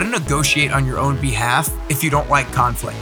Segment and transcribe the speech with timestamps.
[0.00, 2.96] how to negotiate on your own behalf if you don't like conflict,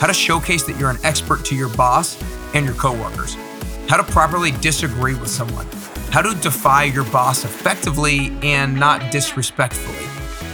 [0.00, 2.18] how to showcase that you're an expert to your boss
[2.54, 3.36] and your coworkers,
[3.86, 5.66] how to properly disagree with someone,
[6.10, 10.06] how to defy your boss effectively and not disrespectfully,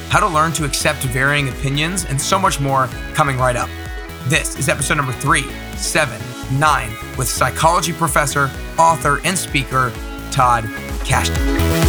[0.09, 3.71] how to learn to accept varying opinions, and so much more coming right up.
[4.27, 5.45] This is episode number three,
[5.77, 6.21] seven,
[6.59, 9.93] nine with psychology professor, author, and speaker
[10.33, 10.65] Todd
[11.05, 11.88] Kashdan.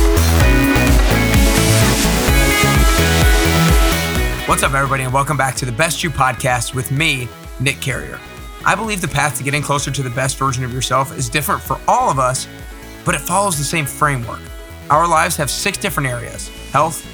[4.50, 8.20] What's up, everybody, and welcome back to the Best You podcast with me, Nick Carrier.
[8.66, 11.62] I believe the path to getting closer to the best version of yourself is different
[11.62, 12.48] for all of us,
[13.06, 14.40] but it follows the same framework.
[14.90, 17.06] Our lives have six different areas health,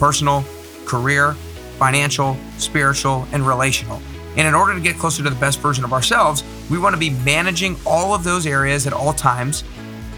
[0.00, 0.44] personal,
[0.84, 1.34] career,
[1.78, 4.02] financial, spiritual, and relational.
[4.36, 6.98] And in order to get closer to the best version of ourselves, we want to
[7.00, 9.62] be managing all of those areas at all times,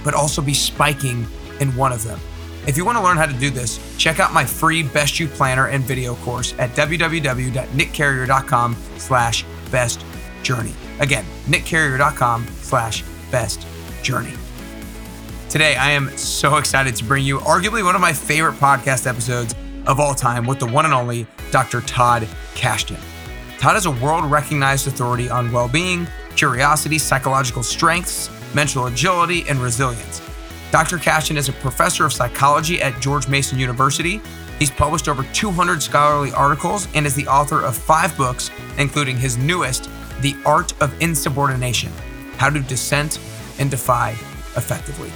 [0.03, 1.27] but also be spiking
[1.61, 2.19] in one of them.
[2.67, 5.27] If you want to learn how to do this, check out my free Best You
[5.27, 10.05] Planner and video course at www.nickcarrier.com slash best
[10.45, 10.75] journey.
[11.01, 13.03] Again, nickcarrier.com slash
[13.33, 13.67] best
[14.03, 14.35] journey.
[15.49, 19.55] Today, I am so excited to bring you arguably one of my favorite podcast episodes
[19.87, 21.81] of all time with the one and only Dr.
[21.81, 23.01] Todd Kashdan.
[23.59, 29.59] Todd is a world recognized authority on well being, curiosity, psychological strengths, mental agility, and
[29.59, 30.23] resilience.
[30.73, 30.97] Dr.
[30.97, 34.23] Kashdan is a professor of psychology at George Mason University.
[34.59, 39.37] He's published over 200 scholarly articles and is the author of five books, including his
[39.37, 39.91] newest,
[40.23, 41.93] The Art of Insubordination
[42.39, 43.21] How to Dissent
[43.59, 44.13] and Defy
[44.57, 45.11] Effectively.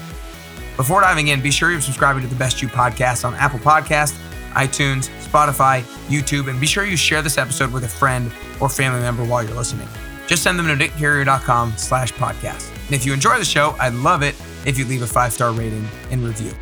[0.76, 4.14] Before diving in, be sure you're subscribing to the Best You podcast on Apple Podcast,
[4.52, 9.00] iTunes, Spotify, YouTube, and be sure you share this episode with a friend or family
[9.00, 9.88] member while you're listening.
[10.26, 12.75] Just send them to nickcarrier.com slash podcast.
[12.86, 15.50] And if you enjoy the show, I'd love it if you leave a five star
[15.50, 16.52] rating and review.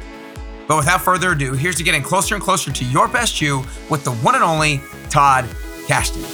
[0.67, 4.05] But without further ado, here's to getting closer and closer to your best you with
[4.05, 4.81] the one and only
[5.11, 5.45] Todd
[5.87, 6.25] Kashdan.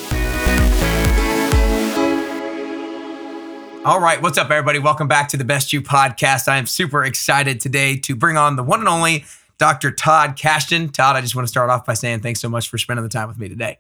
[3.85, 4.79] All right, what's up, everybody?
[4.79, 6.47] Welcome back to the Best You podcast.
[6.47, 9.25] I am super excited today to bring on the one and only
[9.59, 9.91] Dr.
[9.91, 10.93] Todd Kashdan.
[10.93, 13.09] Todd, I just want to start off by saying thanks so much for spending the
[13.09, 13.79] time with me today.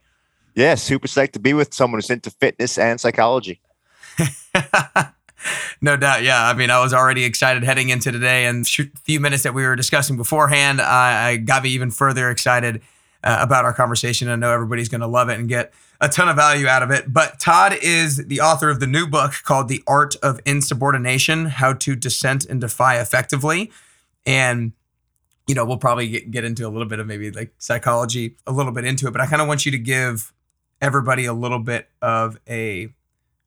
[0.56, 3.60] Yeah, super psyched to be with someone who's into fitness and psychology.
[5.80, 6.22] no doubt.
[6.22, 6.42] Yeah.
[6.42, 9.64] I mean, I was already excited heading into today, and a few minutes that we
[9.64, 12.82] were discussing beforehand, I, I got me even further excited
[13.22, 14.28] uh, about our conversation.
[14.28, 16.90] I know everybody's going to love it and get a ton of value out of
[16.90, 17.12] it.
[17.12, 21.74] But Todd is the author of the new book called The Art of Insubordination How
[21.74, 23.70] to Dissent and Defy Effectively.
[24.24, 24.72] And
[25.50, 28.52] you know, we'll probably get, get into a little bit of maybe like psychology a
[28.52, 30.32] little bit into it, but I kind of want you to give
[30.80, 32.92] everybody a little bit of a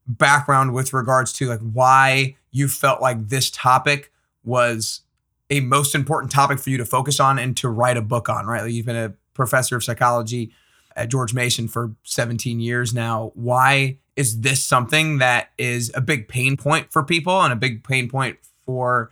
[0.08, 4.12] background with regards to like why you felt like this topic
[4.44, 5.02] was
[5.50, 8.46] a most important topic for you to focus on and to write a book on,
[8.46, 8.64] right?
[8.64, 10.52] Like you've been a professor of psychology
[10.96, 13.32] at George Mason for 17 years now.
[13.36, 17.84] Why is this something that is a big pain point for people and a big
[17.84, 19.12] pain point for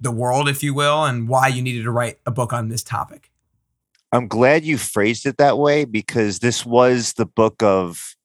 [0.00, 2.82] the world, if you will, and why you needed to write a book on this
[2.82, 3.30] topic?
[4.12, 8.15] I'm glad you phrased it that way because this was the book of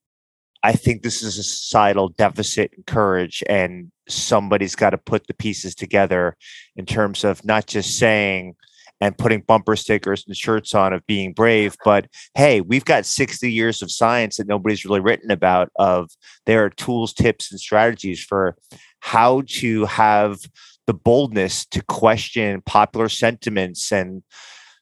[0.64, 5.34] I think this is a societal deficit in courage, and somebody's got to put the
[5.34, 6.38] pieces together
[6.76, 8.56] in terms of not just saying
[9.02, 12.06] and putting bumper stickers and shirts on of being brave, but
[12.36, 15.72] hey, we've got 60 years of science that nobody's really written about.
[15.78, 16.12] Of
[16.46, 18.56] there are tools, tips, and strategies for
[19.00, 20.40] how to have
[20.86, 24.22] the boldness to question popular sentiments and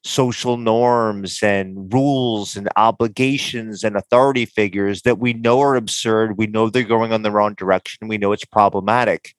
[0.03, 6.37] social norms and rules and obligations and authority figures that we know are absurd.
[6.37, 8.07] We know they're going on the wrong direction.
[8.07, 9.33] We know it's problematic.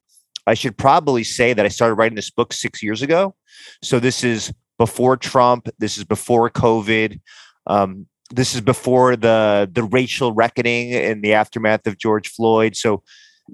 [0.47, 3.35] I should probably say that I started writing this book six years ago.
[3.83, 5.69] So this is before Trump.
[5.79, 7.21] This is before COVID.
[7.67, 12.77] Um, this is before the the racial reckoning in the aftermath of George Floyd.
[12.77, 13.03] So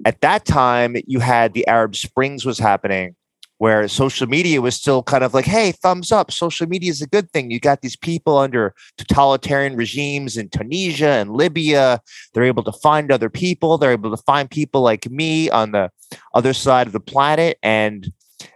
[0.05, 3.15] at that time, you had the Arab Springs was happening
[3.57, 7.07] where social media was still kind of like, hey, thumbs up, social media is a
[7.07, 7.49] good thing.
[7.49, 12.01] You got these people under totalitarian regimes in Tunisia and Libya.
[12.33, 13.77] They're able to find other people.
[13.77, 15.89] They're able to find people like me on the
[16.33, 17.57] other side of the planet.
[17.63, 18.11] And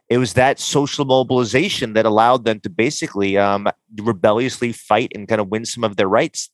[0.10, 3.68] it was that social mobilization that allowed them to basically um,
[3.98, 6.52] rebelliously fight and kind of win some of their rights.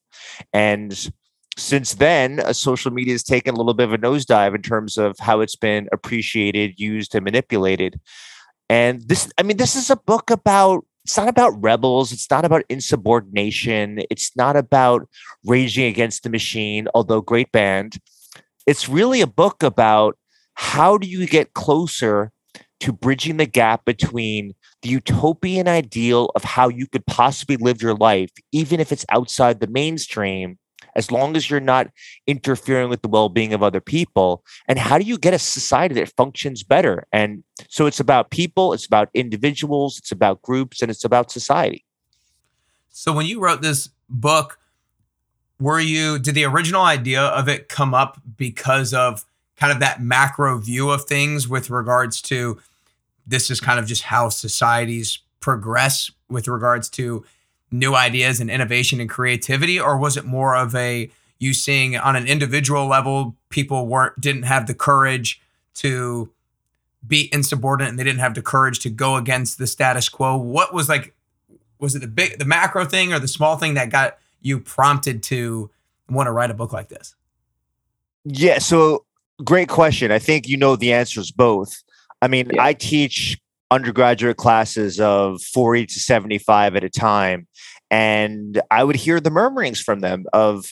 [0.53, 1.09] And
[1.57, 4.97] since then, uh, social media has taken a little bit of a nosedive in terms
[4.97, 7.99] of how it's been appreciated, used, and manipulated.
[8.69, 12.11] And this, I mean, this is a book about, it's not about rebels.
[12.11, 14.01] It's not about insubordination.
[14.09, 15.07] It's not about
[15.45, 17.97] raging against the machine, although great band.
[18.65, 20.17] It's really a book about
[20.55, 22.31] how do you get closer
[22.79, 27.95] to bridging the gap between the utopian ideal of how you could possibly live your
[27.95, 30.59] life, even if it's outside the mainstream,
[30.97, 31.87] as long as you're not
[32.25, 36.11] interfering with the well-being of other people and how do you get a society that
[36.17, 37.05] functions better?
[37.13, 41.85] And so it's about people it's about individuals it's about groups and it's about society.
[42.89, 44.59] So when you wrote this book
[45.59, 49.23] were you did the original idea of it come up because of
[49.55, 52.59] kind of that macro view of things with regards to
[53.25, 57.25] this is kind of just how societies progress with regards to
[57.71, 61.09] new ideas and innovation and creativity or was it more of a
[61.39, 65.41] you seeing on an individual level people weren't didn't have the courage
[65.73, 66.29] to
[67.05, 70.37] be insubordinate and they didn't have the courage to go against the status quo?
[70.37, 71.13] What was like
[71.79, 75.23] was it the big the macro thing or the small thing that got you prompted
[75.23, 75.69] to
[76.09, 77.15] want to write a book like this?
[78.23, 79.05] Yeah so
[79.43, 80.11] great question.
[80.11, 81.83] I think you know the answers both.
[82.21, 82.63] I mean yeah.
[82.63, 83.39] i teach
[83.71, 87.47] undergraduate classes of 40 to 75 at a time.
[87.89, 90.65] And I would hear the murmurings from them of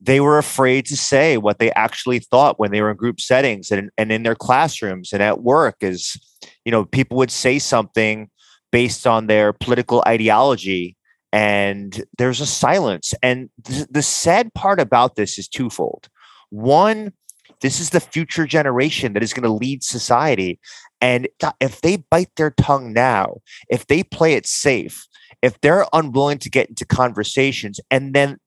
[0.00, 3.70] they were afraid to say what they actually thought when they were in group settings
[3.70, 6.16] and, and in their classrooms and at work is,
[6.64, 8.30] you know, people would say something
[8.72, 10.96] based on their political ideology
[11.32, 13.14] and there's a silence.
[13.22, 16.08] And th- the sad part about this is twofold.
[16.50, 17.12] One,
[17.60, 20.58] this is the future generation that is going to lead society.
[21.00, 21.28] And
[21.60, 25.06] if they bite their tongue now, if they play it safe,
[25.42, 28.38] if they're unwilling to get into conversations, and then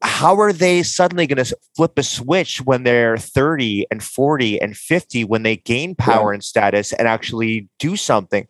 [0.00, 4.76] how are they suddenly going to flip a switch when they're 30 and 40 and
[4.76, 6.34] 50 when they gain power yeah.
[6.34, 8.46] and status and actually do something?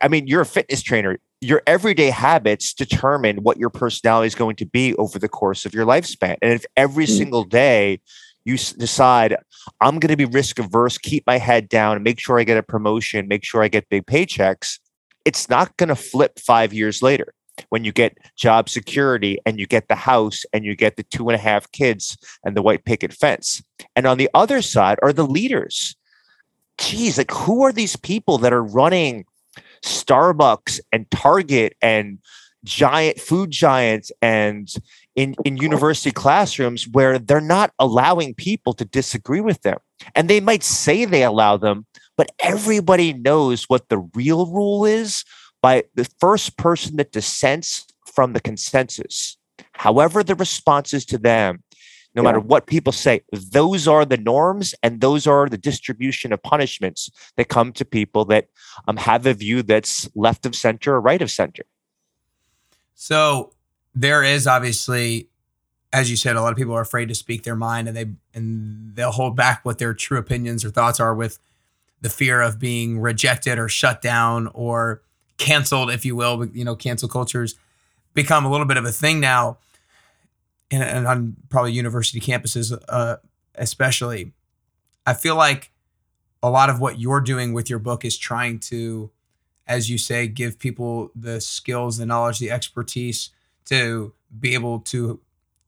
[0.00, 1.18] I mean, you're a fitness trainer.
[1.40, 5.74] Your everyday habits determine what your personality is going to be over the course of
[5.74, 6.36] your lifespan.
[6.40, 7.18] And if every mm-hmm.
[7.18, 8.00] single day
[8.44, 9.36] you decide
[9.80, 12.62] I'm going to be risk averse, keep my head down, make sure I get a
[12.62, 14.78] promotion, make sure I get big paychecks,
[15.24, 17.32] it's not going to flip five years later
[17.68, 21.28] when you get job security and you get the house and you get the two
[21.28, 23.62] and a half kids and the white picket fence.
[23.96, 25.96] And on the other side are the leaders.
[26.78, 29.24] Geez, like who are these people that are running
[29.84, 32.18] Starbucks and Target and
[32.64, 34.68] giant food giants and
[35.16, 39.78] in, in university classrooms where they're not allowing people to disagree with them.
[40.14, 45.24] And they might say they allow them, but everybody knows what the real rule is
[45.62, 49.36] by the first person that dissents from the consensus.
[49.72, 51.62] However, the responses to them,
[52.14, 52.28] no yeah.
[52.28, 57.10] matter what people say, those are the norms and those are the distribution of punishments
[57.36, 58.48] that come to people that
[58.86, 61.64] um, have a view that's left of center or right of center.
[62.94, 63.53] So
[63.94, 65.28] there is obviously,
[65.92, 68.06] as you said, a lot of people are afraid to speak their mind, and they
[68.34, 71.38] and they'll hold back what their true opinions or thoughts are with
[72.00, 75.02] the fear of being rejected or shut down or
[75.38, 76.46] canceled, if you will.
[76.46, 77.54] You know, cancel cultures
[78.12, 79.58] become a little bit of a thing now,
[80.70, 83.16] and, and on probably university campuses, uh,
[83.54, 84.32] especially.
[85.06, 85.70] I feel like
[86.42, 89.10] a lot of what you're doing with your book is trying to,
[89.66, 93.30] as you say, give people the skills, the knowledge, the expertise
[93.66, 95.20] to be able to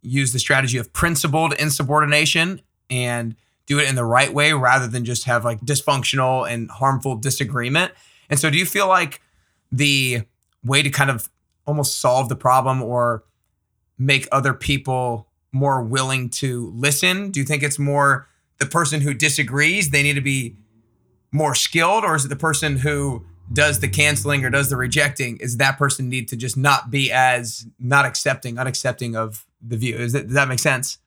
[0.03, 3.35] use the strategy of principled insubordination and
[3.67, 7.93] do it in the right way rather than just have like dysfunctional and harmful disagreement.
[8.31, 9.21] And so, do you feel like
[9.73, 10.23] the
[10.65, 11.29] way to kind of
[11.67, 13.25] almost solve the problem or
[13.99, 17.31] make other people more willing to listen?
[17.31, 20.57] Do you think it's more the person who disagrees, they need to be
[21.33, 25.37] more skilled, or is it the person who does the canceling or does the rejecting
[25.39, 29.97] is that person need to just not be as not accepting unaccepting of the view?
[29.97, 30.99] Is that does that make sense?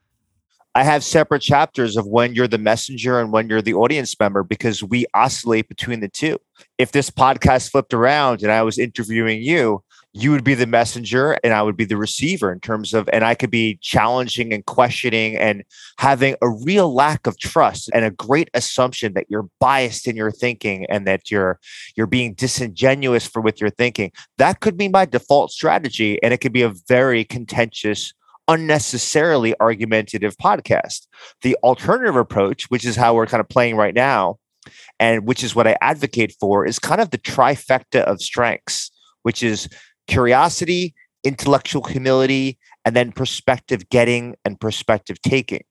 [0.76, 4.44] I have separate chapters of when you're the messenger and when you're the audience member
[4.44, 6.38] because we oscillate between the two.
[6.78, 11.38] If this podcast flipped around and i was interviewing you you would be the messenger
[11.44, 14.66] and I would be the receiver in terms of, and I could be challenging and
[14.66, 15.64] questioning and
[16.00, 20.32] having a real lack of trust and a great assumption that you're biased in your
[20.32, 21.60] thinking and that you're
[21.96, 24.12] you're being disingenuous for with your thinking.
[24.38, 28.14] That could be my default strategy, and it could be a very contentious
[28.48, 31.06] unnecessarily argumentative podcast.
[31.44, 34.38] The alternative approach, which is how we're kind of playing right now,
[35.00, 38.90] and which is what I advocate for, is kind of the trifecta of strengths,
[39.22, 39.70] which is
[40.10, 45.64] curiosity, intellectual humility, and then perspective getting and perspective taking.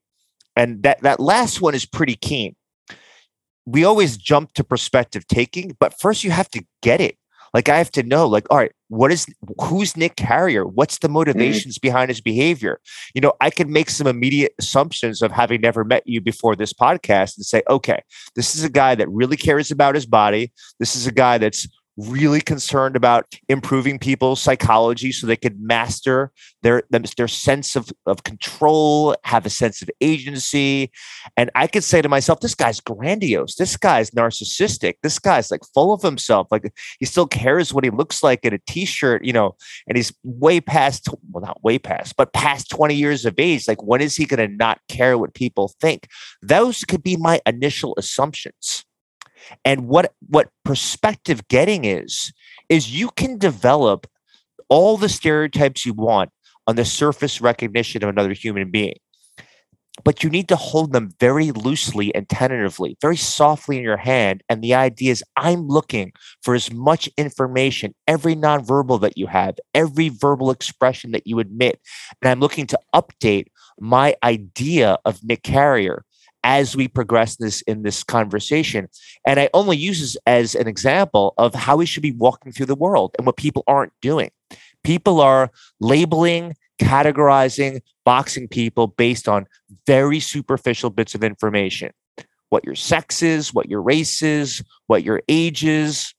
[0.57, 2.55] And that, that last one is pretty keen.
[3.67, 7.17] We always jump to perspective taking, but first you have to get it.
[7.55, 9.27] Like I have to know, like, all right, what is
[9.61, 10.67] who's Nick Carrier?
[10.67, 11.13] What's the mm.
[11.13, 11.83] motivations mm.
[11.83, 12.81] behind his behavior?
[13.15, 16.73] You know, I can make some immediate assumptions of having never met you before this
[16.73, 18.03] podcast and say, okay,
[18.35, 20.53] this is a guy that really cares about his body.
[20.79, 21.67] This is a guy that's
[21.99, 26.31] really concerned about improving people's psychology so they could master
[26.63, 30.93] their their sense of, of control, have a sense of agency.
[31.37, 33.57] And I could say to myself, this guy's grandiose.
[33.57, 34.95] This guy's narcissistic.
[35.03, 36.47] This guy's like full of himself.
[36.51, 39.57] Like he still cares what he looks like in a t-shirt, you know,
[39.89, 43.67] and he's way past, well, not way past, but past 20 years of age.
[43.67, 46.09] Like when is he going to not care what people think?
[46.43, 48.85] Those could be my initial assumptions.
[49.65, 52.33] And what what perspective getting is
[52.69, 54.07] is you can develop
[54.69, 56.31] all the stereotypes you want
[56.67, 58.97] on the surface recognition of another human being.
[60.05, 64.45] But you need to hold them very loosely and tentatively, very softly in your hand.
[64.49, 66.13] And the idea is I'm looking
[66.43, 71.81] for as much information, every nonverbal that you have, every verbal expression that you admit.
[72.23, 73.47] And I'm looking to update
[73.81, 76.05] my idea of Nick Carrier
[76.49, 78.89] as we progress this in this conversation.
[79.27, 82.67] And I only use this as an example of how we should be walking through
[82.67, 84.31] the world and what people aren't doing.
[84.83, 89.47] People are labeling, categorizing, boxing people based on
[89.87, 91.93] very superficial bits of information.
[92.49, 96.15] What your sex is, what your race is, what your age is,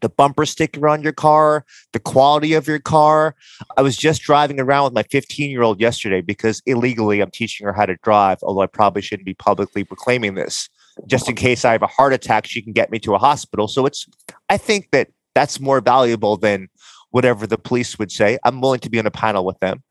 [0.00, 3.34] the bumper sticker on your car, the quality of your car.
[3.76, 7.66] I was just driving around with my 15 year old yesterday because illegally I'm teaching
[7.66, 10.68] her how to drive, although I probably shouldn't be publicly proclaiming this.
[11.06, 13.66] Just in case I have a heart attack, she can get me to a hospital.
[13.66, 14.06] So it's,
[14.48, 16.68] I think that that's more valuable than
[17.10, 18.38] whatever the police would say.
[18.44, 19.82] I'm willing to be on a panel with them.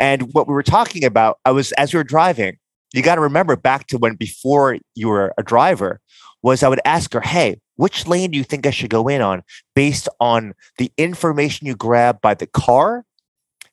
[0.00, 2.56] And what we were talking about, I was, as we were driving,
[2.92, 6.00] you got to remember back to when before you were a driver,
[6.42, 9.22] was I would ask her, hey, which lane do you think I should go in
[9.22, 9.42] on
[9.74, 13.04] based on the information you grab by the car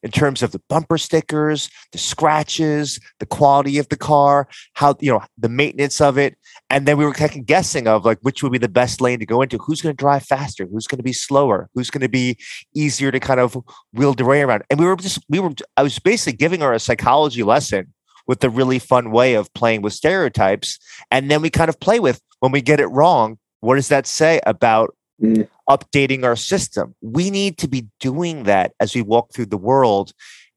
[0.02, 5.12] in terms of the bumper stickers, the scratches, the quality of the car, how you
[5.12, 6.38] know the maintenance of it,
[6.70, 9.20] and then we were kind of guessing of like which would be the best lane
[9.20, 9.58] to go into.
[9.58, 10.66] Who's going to drive faster?
[10.72, 11.70] Who's going to be slower?
[11.76, 12.38] Who's going to be
[12.74, 13.58] easier to kind of
[13.94, 14.64] wheel the way around?
[14.70, 17.94] And we were just we were I was basically giving her a psychology lesson
[18.30, 20.78] with the really fun way of playing with stereotypes,
[21.10, 24.08] and then we kind of play with when we get it wrong what does that
[24.08, 25.48] say about mm.
[25.70, 26.96] updating our system?
[27.02, 30.14] We need to be doing that as we walk through the world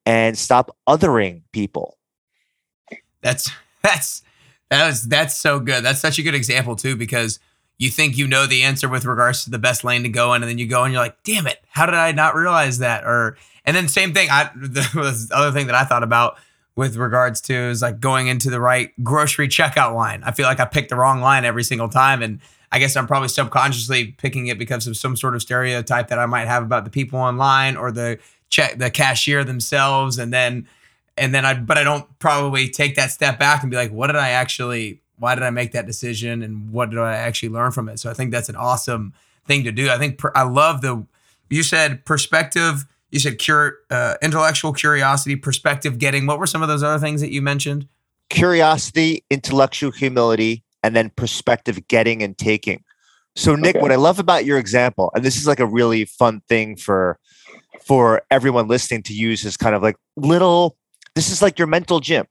[0.07, 1.99] and stop othering people.
[3.21, 3.51] That's
[3.83, 4.23] that's
[4.71, 5.85] that was that's so good.
[5.85, 7.39] That's such a good example too because
[7.79, 10.43] you think you know the answer with regards to the best lane to go in,
[10.43, 13.05] and then you go and you're like, "Damn it, how did I not realize that?"
[13.05, 14.29] Or and then same thing.
[14.31, 16.39] I the other thing that I thought about
[16.75, 20.23] with regards to is like going into the right grocery checkout line.
[20.25, 23.07] I feel like I picked the wrong line every single time, and I guess I'm
[23.07, 26.85] probably subconsciously picking it because of some sort of stereotype that I might have about
[26.85, 30.67] the people online or the check the cashier themselves and then
[31.17, 34.09] and then I but I don't probably take that step back and be like what
[34.09, 37.73] did I actually why did I make that decision and what did I actually learn
[37.73, 39.15] from it so I think that's an awesome
[39.47, 41.07] thing to do I think per, I love the
[41.49, 46.69] you said perspective you said cure uh, intellectual curiosity perspective getting what were some of
[46.69, 47.87] those other things that you mentioned
[48.33, 52.83] curiosity intellectual humility and then perspective getting and taking.
[53.37, 53.83] So Nick, okay.
[53.83, 57.19] what I love about your example, and this is like a really fun thing for
[57.87, 60.77] for everyone listening to use is kind of like little
[61.15, 62.27] this is like your mental gym.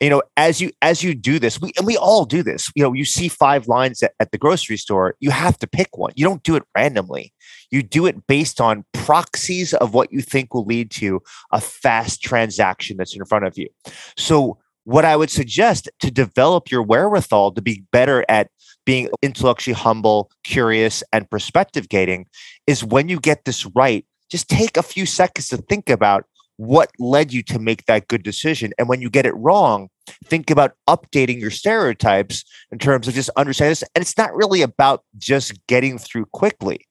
[0.00, 2.70] You know, as you as you do this, we and we all do this.
[2.74, 5.96] You know, you see five lines at, at the grocery store, you have to pick
[5.96, 6.12] one.
[6.16, 7.32] You don't do it randomly.
[7.72, 12.22] You do it based on proxies of what you think will lead to a fast
[12.22, 13.68] transaction that's in front of you.
[14.16, 18.50] So what I would suggest to develop your wherewithal to be better at
[18.84, 22.26] being intellectually humble, curious, and perspective getting
[22.66, 26.24] is when you get this right, just take a few seconds to think about
[26.56, 28.72] what led you to make that good decision.
[28.78, 29.88] And when you get it wrong,
[30.26, 33.84] think about updating your stereotypes in terms of just understanding this.
[33.94, 36.86] And it's not really about just getting through quickly.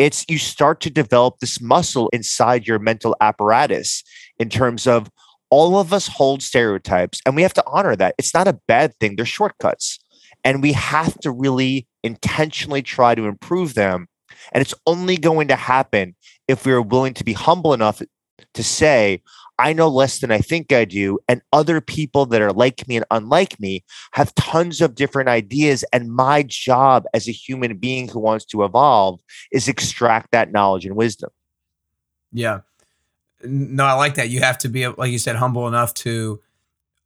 [0.00, 4.02] It's you start to develop this muscle inside your mental apparatus
[4.38, 5.10] in terms of
[5.50, 8.14] all of us hold stereotypes and we have to honor that.
[8.16, 9.98] It's not a bad thing, they're shortcuts.
[10.42, 14.08] And we have to really intentionally try to improve them.
[14.52, 16.16] And it's only going to happen
[16.48, 18.00] if we are willing to be humble enough
[18.54, 19.22] to say,
[19.60, 21.18] I know less than I think I do.
[21.28, 25.84] And other people that are like me and unlike me have tons of different ideas.
[25.92, 29.20] And my job as a human being who wants to evolve
[29.52, 31.30] is extract that knowledge and wisdom.
[32.32, 32.60] Yeah.
[33.44, 34.30] No, I like that.
[34.30, 36.40] You have to be, like you said, humble enough to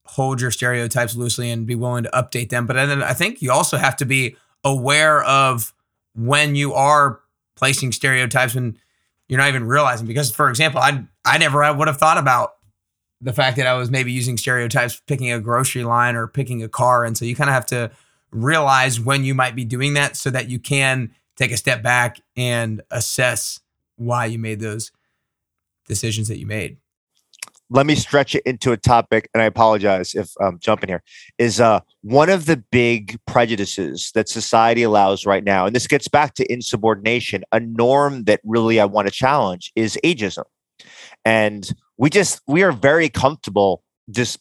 [0.07, 2.67] hold your stereotypes loosely and be willing to update them.
[2.67, 5.75] But then I think you also have to be aware of
[6.15, 7.21] when you are
[7.57, 8.79] placing stereotypes when
[9.29, 10.07] you're not even realizing.
[10.07, 12.53] Because, for example, I I never would have thought about
[13.21, 16.69] the fact that I was maybe using stereotypes, picking a grocery line or picking a
[16.69, 17.91] car, and so you kind of have to
[18.31, 22.21] realize when you might be doing that so that you can take a step back
[22.37, 23.61] and assess
[23.97, 24.91] why you made those
[25.87, 26.79] decisions that you made
[27.71, 31.03] let me stretch it into a topic and i apologize if i'm jumping here
[31.39, 36.09] is uh, one of the big prejudices that society allows right now and this gets
[36.09, 40.45] back to insubordination a norm that really i want to challenge is ageism.
[41.25, 44.39] And we just we are very comfortable just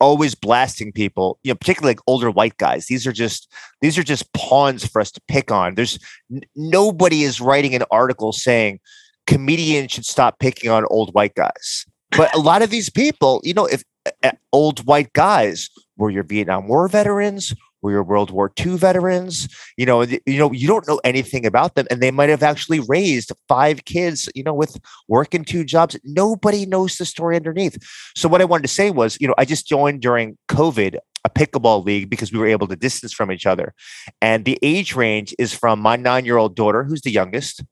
[0.00, 2.86] always blasting people you know particularly like older white guys.
[2.86, 5.74] These are just these are just pawns for us to pick on.
[5.74, 5.98] There's
[6.32, 8.80] n- nobody is writing an article saying
[9.26, 13.54] comedians should stop picking on old white guys but a lot of these people, you
[13.54, 13.82] know, if
[14.22, 17.54] uh, old white guys were your Vietnam War veterans,
[17.84, 21.74] were your World War II veterans, you know, you know, you don't know anything about
[21.74, 25.96] them, and they might have actually raised five kids, you know, with working two jobs.
[26.02, 27.76] Nobody knows the story underneath.
[28.16, 31.30] So what I wanted to say was, you know, I just joined during COVID a
[31.30, 33.74] pickleball league because we were able to distance from each other,
[34.20, 37.62] and the age range is from my nine-year-old daughter, who's the youngest,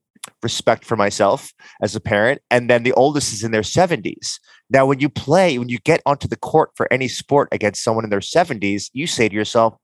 [0.43, 2.41] respect for myself as a parent.
[2.51, 4.39] And then the oldest is in their 70s.
[4.71, 8.05] Now, when you play, when you get onto the court for any sport against someone
[8.05, 9.77] in their 70s, you say to yourself,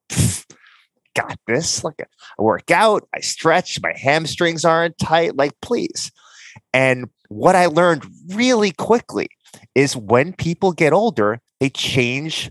[1.14, 1.84] got this.
[1.84, 5.36] Like I work out, I stretch, my hamstrings aren't tight.
[5.36, 6.10] Like, please.
[6.72, 9.28] And what I learned really quickly
[9.74, 12.50] is when people get older, they change.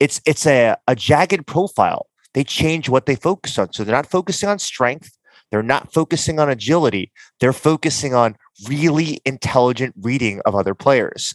[0.00, 2.06] It's it's a, a jagged profile.
[2.34, 3.72] They change what they focus on.
[3.72, 5.16] So they're not focusing on strength.
[5.50, 7.12] They're not focusing on agility.
[7.40, 8.36] They're focusing on
[8.66, 11.34] really intelligent reading of other players.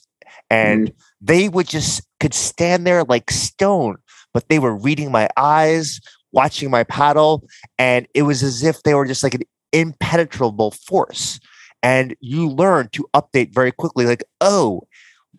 [0.50, 0.94] And mm.
[1.22, 3.98] they would just could stand there like stone,
[4.34, 6.00] but they were reading my eyes,
[6.32, 7.48] watching my paddle,
[7.78, 11.40] and it was as if they were just like an impenetrable force.
[11.82, 14.82] And you learn to update very quickly, like, oh,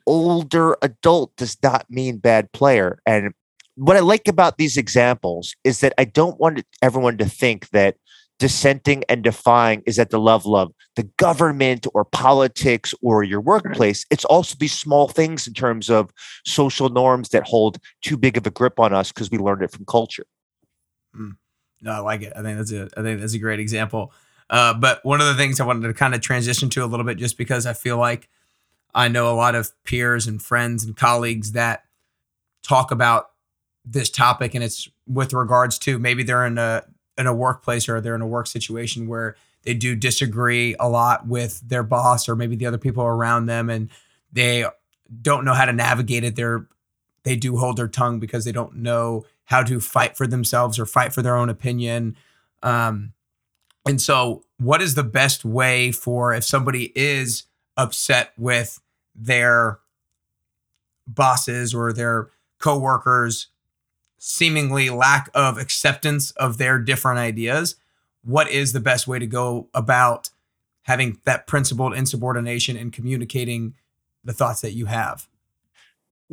[0.06, 3.00] older adult does not mean bad player.
[3.04, 3.34] And
[3.74, 7.96] what I like about these examples is that I don't want everyone to think that
[8.40, 14.04] dissenting and defying is at the level of the government or politics or your workplace.
[14.10, 16.10] It's also these small things in terms of
[16.46, 19.70] social norms that hold too big of a grip on us because we learned it
[19.70, 20.24] from culture.
[21.14, 21.36] Mm.
[21.82, 22.32] No, I like it.
[22.34, 24.12] I think that's a I think that's a great example.
[24.48, 27.06] Uh, but one of the things I wanted to kind of transition to a little
[27.06, 28.28] bit, just because I feel like
[28.94, 31.84] I know a lot of peers and friends and colleagues that
[32.62, 33.30] talk about
[33.84, 36.84] this topic, and it's with regards to maybe they're in a
[37.20, 41.26] in a workplace or they're in a work situation where they do disagree a lot
[41.26, 43.90] with their boss or maybe the other people around them and
[44.32, 44.64] they
[45.20, 46.36] don't know how to navigate it.
[46.36, 46.66] They're
[47.22, 50.86] they do hold their tongue because they don't know how to fight for themselves or
[50.86, 52.16] fight for their own opinion.
[52.62, 53.12] Um,
[53.86, 57.44] and so what is the best way for if somebody is
[57.76, 58.80] upset with
[59.14, 59.80] their
[61.06, 63.48] bosses or their coworkers
[64.22, 67.76] seemingly lack of acceptance of their different ideas,
[68.22, 70.28] what is the best way to go about
[70.82, 73.74] having that principled insubordination and communicating
[74.22, 75.26] the thoughts that you have?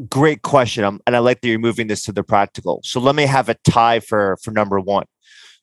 [0.10, 0.84] Great question.
[0.84, 2.82] Um, and I like that you're moving this to the practical.
[2.84, 5.06] So let me have a tie for for number one.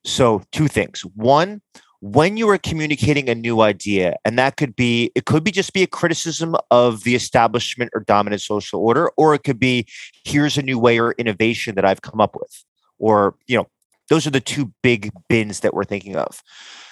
[0.04, 1.02] So two things.
[1.14, 1.60] One,
[2.06, 5.72] when you are communicating a new idea and that could be it could be just
[5.72, 9.86] be a criticism of the establishment or dominant social order or it could be
[10.24, 12.62] here's a new way or innovation that i've come up with
[12.98, 13.66] or you know
[14.08, 16.42] those are the two big bins that we're thinking of.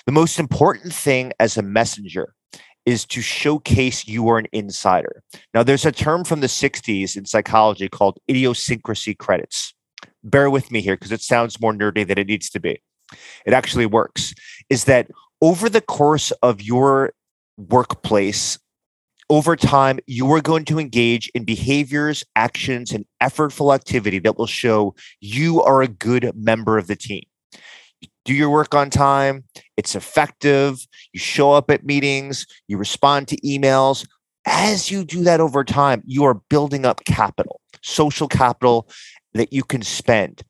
[0.06, 2.34] The most important thing as a messenger
[2.84, 5.22] is to showcase you are an insider.
[5.54, 9.74] Now there's a term from the 60s in psychology called idiosyncrasy credits.
[10.24, 12.80] Bear with me here because it sounds more nerdy than it needs to be
[13.46, 14.34] it actually works,
[14.70, 15.08] is that
[15.40, 17.12] over the course of your
[17.56, 18.58] workplace,
[19.30, 24.46] over time, you are going to engage in behaviors, actions, and effortful activity that will
[24.46, 27.22] show you are a good member of the team.
[28.24, 29.44] Do your work on time,
[29.76, 34.06] it's effective, you show up at meetings, you respond to emails.
[34.44, 38.88] As you do that over time, you are building up capital, social capital
[39.34, 40.42] that you can spend.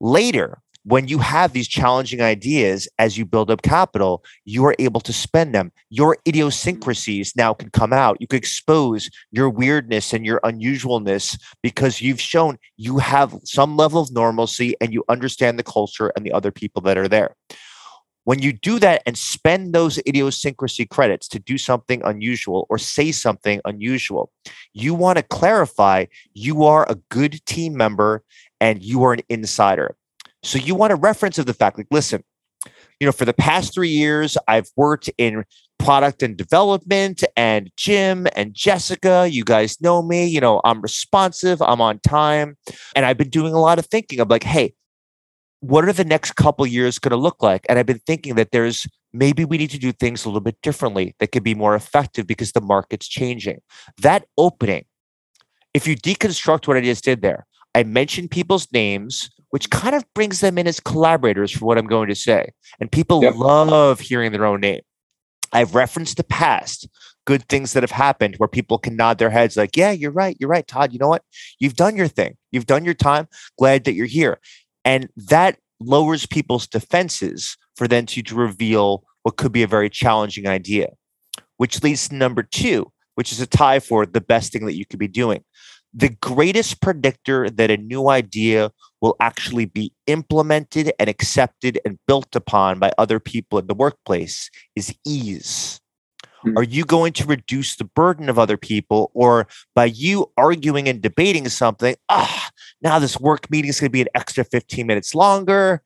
[0.00, 5.00] Later, when you have these challenging ideas as you build up capital, you are able
[5.00, 5.72] to spend them.
[5.90, 8.18] Your idiosyncrasies now can come out.
[8.20, 14.00] You can expose your weirdness and your unusualness because you've shown you have some level
[14.00, 17.34] of normalcy and you understand the culture and the other people that are there.
[18.22, 23.10] When you do that and spend those idiosyncrasy credits to do something unusual or say
[23.10, 24.30] something unusual,
[24.72, 28.22] you want to clarify you are a good team member
[28.60, 29.96] and you are an insider
[30.46, 32.22] so you want a reference of the fact, like, listen,
[33.00, 35.44] you know, for the past three years, I've worked in
[35.78, 39.28] product and development and Jim and Jessica.
[39.30, 40.26] You guys know me.
[40.26, 42.56] You know, I'm responsive, I'm on time.
[42.94, 44.72] And I've been doing a lot of thinking of like, hey,
[45.60, 47.66] what are the next couple years going to look like?
[47.68, 50.60] And I've been thinking that there's maybe we need to do things a little bit
[50.62, 53.58] differently that could be more effective because the market's changing.
[54.00, 54.84] That opening,
[55.74, 60.04] if you deconstruct what I just did there, I mentioned people's names, which kind of
[60.12, 62.52] brings them in as collaborators for what I'm going to say.
[62.78, 63.36] And people yep.
[63.36, 64.82] love hearing their own name.
[65.50, 66.86] I've referenced the past,
[67.24, 70.36] good things that have happened where people can nod their heads like, yeah, you're right.
[70.38, 70.92] You're right, Todd.
[70.92, 71.22] You know what?
[71.58, 72.36] You've done your thing.
[72.52, 73.28] You've done your time.
[73.58, 74.40] Glad that you're here.
[74.84, 79.88] And that lowers people's defenses for them to, to reveal what could be a very
[79.88, 80.88] challenging idea,
[81.56, 84.84] which leads to number two, which is a tie for the best thing that you
[84.84, 85.42] could be doing.
[85.98, 92.36] The greatest predictor that a new idea will actually be implemented and accepted and built
[92.36, 95.80] upon by other people in the workplace is ease.
[96.44, 96.58] Mm-hmm.
[96.58, 101.00] Are you going to reduce the burden of other people, or by you arguing and
[101.00, 102.50] debating something, ah,
[102.82, 105.82] now this work meeting is going to be an extra 15 minutes longer.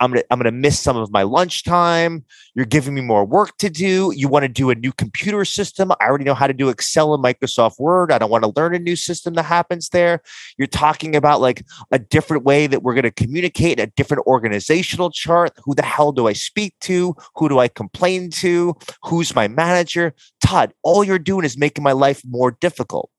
[0.00, 2.24] I'm gonna I'm gonna miss some of my lunchtime.
[2.54, 4.12] You're giving me more work to do.
[4.14, 5.92] You want to do a new computer system.
[5.92, 8.12] I already know how to do Excel and Microsoft Word.
[8.12, 10.22] I don't want to learn a new system that happens there.
[10.56, 15.52] You're talking about like a different way that we're to communicate, a different organizational chart.
[15.64, 17.14] Who the hell do I speak to?
[17.36, 18.74] Who do I complain to?
[19.04, 20.14] Who's my manager?
[20.44, 23.10] Todd, all you're doing is making my life more difficult.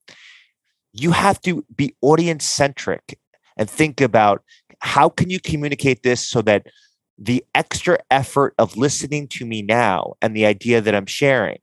[0.93, 3.17] You have to be audience centric
[3.57, 4.43] and think about
[4.79, 6.67] how can you communicate this so that
[7.17, 11.59] the extra effort of listening to me now and the idea that I'm sharing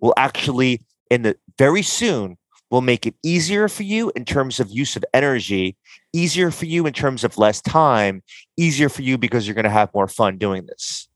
[0.00, 2.36] will actually in the very soon
[2.70, 5.76] will make it easier for you in terms of use of energy,
[6.12, 8.22] easier for you in terms of less time,
[8.56, 11.08] easier for you because you're going to have more fun doing this.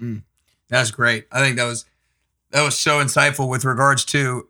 [0.00, 0.22] Mm,
[0.68, 1.26] that's great.
[1.32, 1.86] I think that was
[2.50, 4.48] that was so insightful with regards to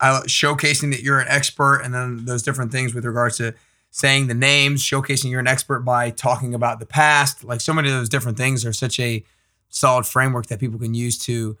[0.00, 3.54] uh, showcasing that you're an expert and then those different things with regards to
[3.94, 7.44] saying the names, showcasing you're an expert by talking about the past.
[7.44, 9.24] Like so many of those different things are such a
[9.68, 11.56] solid framework that people can use to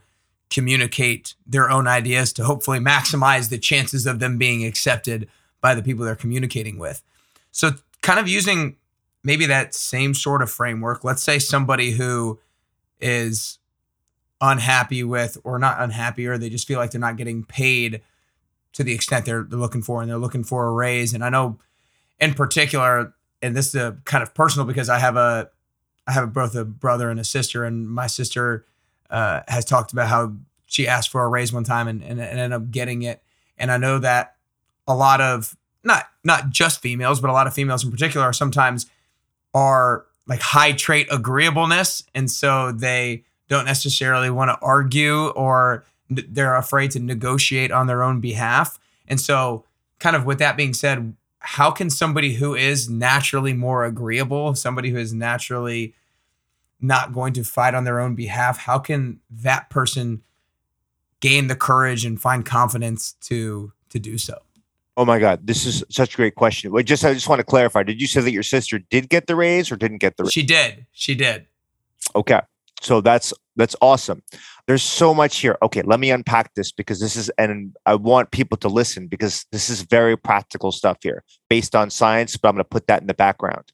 [0.50, 5.28] communicate their own ideas to hopefully maximize the chances of them being accepted
[5.60, 7.04] by the people they're communicating with.
[7.52, 8.78] So, kind of using
[9.22, 12.40] maybe that same sort of framework, let's say somebody who
[13.00, 13.60] is
[14.40, 18.02] unhappy with, or not unhappy, or they just feel like they're not getting paid
[18.72, 21.14] to the extent they're, they're looking for, and they're looking for a raise.
[21.14, 21.60] And I know
[22.20, 25.50] in particular, and this is a kind of personal because I have a
[26.06, 28.66] I have both a brother and a sister, and my sister
[29.10, 30.34] uh, has talked about how
[30.66, 33.22] she asked for a raise one time and, and, and ended up getting it.
[33.56, 34.36] And I know that
[34.86, 38.32] a lot of not not just females, but a lot of females in particular are
[38.32, 38.86] sometimes
[39.54, 46.56] are like high trait agreeableness, and so they don't necessarily want to argue or they're
[46.56, 48.78] afraid to negotiate on their own behalf.
[49.06, 49.64] And so,
[49.98, 54.90] kind of with that being said, how can somebody who is naturally more agreeable, somebody
[54.90, 55.94] who is naturally
[56.80, 60.22] not going to fight on their own behalf, how can that person
[61.20, 64.38] gain the courage and find confidence to to do so?
[64.96, 66.72] Oh my God, this is such a great question.
[66.72, 67.82] Wait, just I just want to clarify.
[67.82, 70.32] Did you say that your sister did get the raise or didn't get the raise?
[70.32, 70.86] She did.
[70.92, 71.46] She did.
[72.16, 72.40] Okay.
[72.84, 74.22] So that's that's awesome.
[74.66, 75.56] There's so much here.
[75.62, 79.46] Okay, let me unpack this because this is, and I want people to listen because
[79.52, 83.00] this is very practical stuff here based on science, but I'm going to put that
[83.00, 83.72] in the background.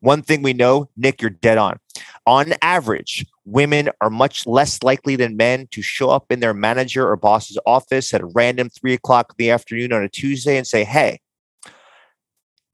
[0.00, 1.78] One thing we know, Nick, you're dead on.
[2.26, 7.08] On average, women are much less likely than men to show up in their manager
[7.08, 10.66] or boss's office at a random three o'clock in the afternoon on a Tuesday and
[10.66, 11.20] say, Hey,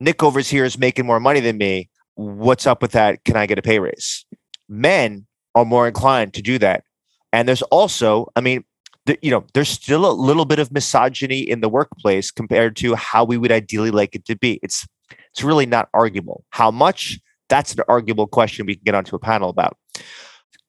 [0.00, 1.90] Nick overs here is making more money than me.
[2.14, 3.24] What's up with that?
[3.24, 4.24] Can I get a pay raise?
[4.68, 5.26] Men
[5.58, 6.84] are more inclined to do that.
[7.32, 8.64] And there's also, I mean,
[9.06, 12.94] the, you know, there's still a little bit of misogyny in the workplace compared to
[12.94, 14.60] how we would ideally like it to be.
[14.62, 14.86] It's
[15.30, 16.44] it's really not arguable.
[16.50, 17.18] How much?
[17.48, 19.76] That's an arguable question we can get onto a panel about.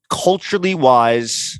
[0.10, 1.60] Culturally wise,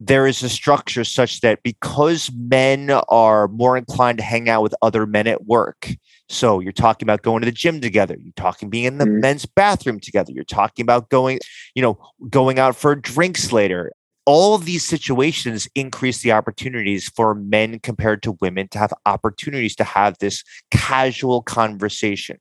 [0.00, 4.74] there is a structure such that because men are more inclined to hang out with
[4.82, 5.88] other men at work,
[6.28, 8.16] so you're talking about going to the gym together.
[8.20, 9.20] You're talking being in the mm-hmm.
[9.20, 10.32] men's bathroom together.
[10.32, 11.40] You're talking about going,
[11.74, 13.92] you know, going out for drinks later.
[14.26, 19.74] All of these situations increase the opportunities for men compared to women to have opportunities
[19.76, 22.38] to have this casual conversation.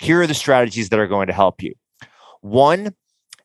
[0.00, 1.74] Here are the strategies that are going to help you.
[2.40, 2.94] One,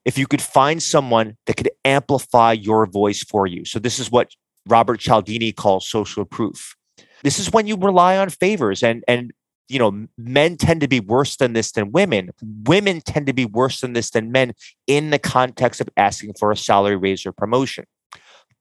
[0.06, 3.66] if you could find someone that could amplify your voice for you.
[3.66, 4.30] So, this is what
[4.68, 6.78] Robert Cialdini calls social proof.
[7.24, 9.34] This is when you rely on favors and, and
[9.68, 12.30] you know, men tend to be worse than this than women.
[12.42, 14.54] Women tend to be worse than this than men
[14.88, 17.86] in the context of asking for a salary raise or promotion.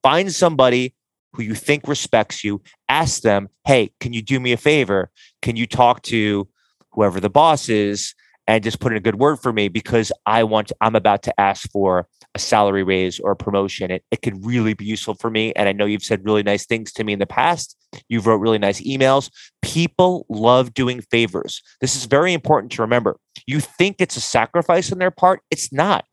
[0.02, 0.94] Find somebody
[1.34, 5.10] who you think respects you, ask them, hey, can you do me a favor?
[5.42, 6.48] Can you talk to
[6.92, 8.14] whoever the boss is
[8.46, 11.22] and just put in a good word for me because I want, to, I'm about
[11.24, 13.90] to ask for a salary raise or a promotion.
[13.90, 15.52] It, it could really be useful for me.
[15.54, 17.76] And I know you've said really nice things to me in the past.
[18.08, 19.30] You've wrote really nice emails.
[19.62, 21.62] People love doing favors.
[21.80, 23.16] This is very important to remember.
[23.46, 25.40] You think it's a sacrifice on their part.
[25.50, 26.04] It's not.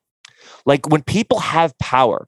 [0.65, 2.27] Like when people have power,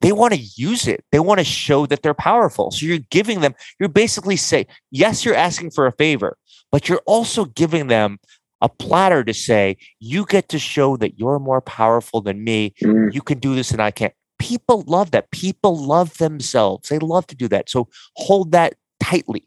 [0.00, 1.04] they want to use it.
[1.12, 2.72] They want to show that they're powerful.
[2.72, 6.36] So you're giving them, you're basically saying, yes, you're asking for a favor,
[6.72, 8.18] but you're also giving them
[8.62, 12.72] a platter to say, you get to show that you're more powerful than me.
[12.82, 13.12] Mm.
[13.12, 14.14] You can do this and I can't.
[14.38, 15.30] People love that.
[15.32, 16.88] People love themselves.
[16.88, 17.68] They love to do that.
[17.68, 19.46] So hold that tightly.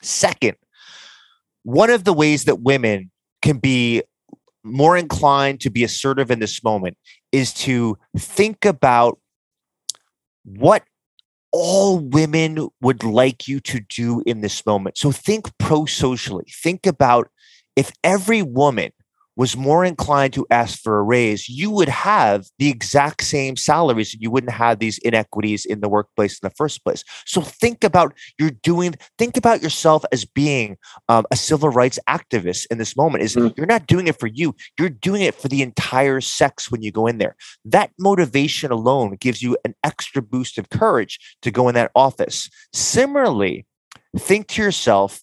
[0.00, 0.56] Second,
[1.64, 3.10] one of the ways that women
[3.42, 4.02] can be
[4.62, 6.96] more inclined to be assertive in this moment
[7.32, 9.18] is to think about
[10.44, 10.84] what
[11.52, 14.96] all women would like you to do in this moment.
[14.96, 16.46] So think pro socially.
[16.62, 17.28] Think about
[17.80, 18.92] if every woman
[19.36, 24.12] was more inclined to ask for a raise, you would have the exact same salaries
[24.12, 27.02] and you wouldn't have these inequities in the workplace in the first place.
[27.24, 30.76] So think about you're doing, think about yourself as being
[31.08, 33.24] um, a civil rights activist in this moment.
[33.24, 33.54] Is mm-hmm.
[33.56, 36.92] you're not doing it for you, you're doing it for the entire sex when you
[36.92, 37.34] go in there.
[37.64, 42.50] That motivation alone gives you an extra boost of courage to go in that office.
[42.74, 43.64] Similarly,
[44.18, 45.22] think to yourself,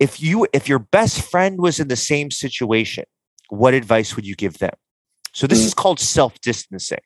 [0.00, 3.04] if you if your best friend was in the same situation
[3.48, 4.74] what advice would you give them?
[5.32, 5.66] So this mm.
[5.66, 7.00] is called self-distancing.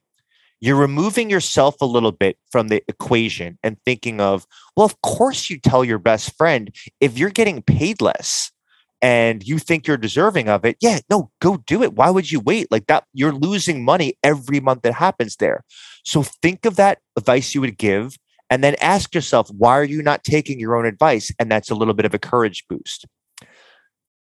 [0.61, 5.51] You're removing yourself a little bit from the equation and thinking of well of course
[5.51, 8.53] you tell your best friend if you're getting paid less
[9.01, 11.95] and you think you're deserving of it yeah no go do it.
[11.95, 12.71] Why would you wait?
[12.71, 15.65] Like that you're losing money every month that happens there.
[16.05, 18.17] So think of that advice you would give
[18.53, 21.33] and then ask yourself, why are you not taking your own advice?
[21.38, 23.07] And that's a little bit of a courage boost.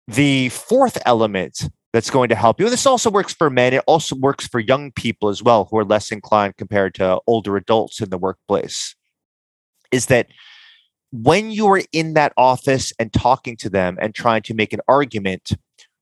[0.07, 3.83] The fourth element that's going to help you, and this also works for men, it
[3.87, 8.01] also works for young people as well who are less inclined compared to older adults
[8.01, 8.95] in the workplace,
[9.91, 10.27] is that
[11.11, 14.81] when you are in that office and talking to them and trying to make an
[14.87, 15.53] argument,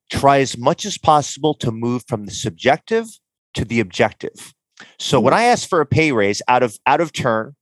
[0.10, 3.08] try as much as possible to move from the subjective
[3.54, 4.54] to the objective.
[5.00, 5.40] So when mm-hmm.
[5.40, 7.56] I ask for a pay raise out of out of turn,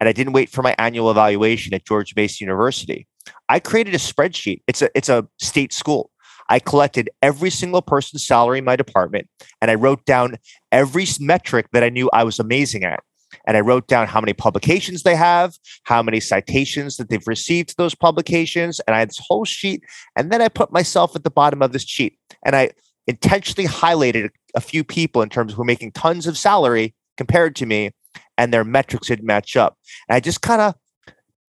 [0.00, 3.06] and I didn't wait for my annual evaluation at George Mason University.
[3.48, 4.62] I created a spreadsheet.
[4.66, 6.10] It's a it's a state school.
[6.48, 9.28] I collected every single person's salary in my department
[9.60, 10.36] and I wrote down
[10.72, 13.00] every metric that I knew I was amazing at.
[13.46, 17.76] And I wrote down how many publications they have, how many citations that they've received
[17.76, 18.80] those publications.
[18.80, 19.84] And I had this whole sheet.
[20.16, 22.70] And then I put myself at the bottom of this sheet and I
[23.06, 27.54] intentionally highlighted a few people in terms of who are making tons of salary compared
[27.56, 27.92] to me
[28.40, 29.76] and their metrics didn't match up.
[30.08, 30.74] And I just kind of,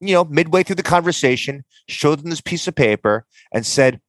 [0.01, 4.01] you know, midway through the conversation, showed them this piece of paper and said,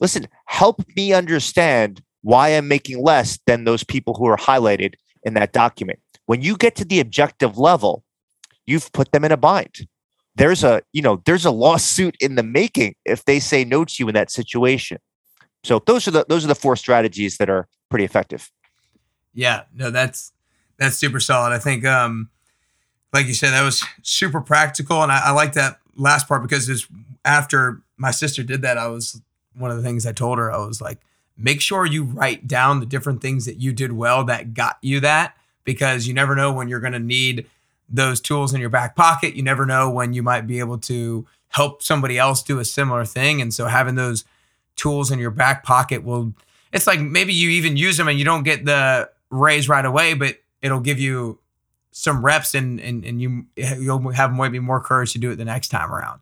[0.00, 5.32] listen, help me understand why I'm making less than those people who are highlighted in
[5.32, 5.98] that document.
[6.26, 8.04] When you get to the objective level,
[8.66, 9.88] you've put them in a bind.
[10.34, 13.94] There's a, you know, there's a lawsuit in the making if they say no to
[13.98, 14.98] you in that situation.
[15.64, 18.50] So those are the those are the four strategies that are pretty effective.
[19.32, 20.32] Yeah, no, that's
[20.78, 21.52] that's super solid.
[21.54, 22.30] I think, um,
[23.12, 26.68] like you said, that was super practical, and I, I like that last part because
[26.68, 26.86] it's
[27.24, 28.76] after my sister did that.
[28.76, 29.20] I was
[29.54, 30.52] one of the things I told her.
[30.52, 30.98] I was like,
[31.36, 35.00] make sure you write down the different things that you did well that got you
[35.00, 37.46] that, because you never know when you're going to need
[37.88, 39.34] those tools in your back pocket.
[39.34, 43.04] You never know when you might be able to help somebody else do a similar
[43.04, 44.24] thing, and so having those
[44.74, 46.34] tools in your back pocket will.
[46.72, 50.12] It's like maybe you even use them and you don't get the raise right away,
[50.12, 51.40] but it'll give you
[51.90, 55.44] some reps and and and you you'll have maybe more courage to do it the
[55.44, 56.20] next time around.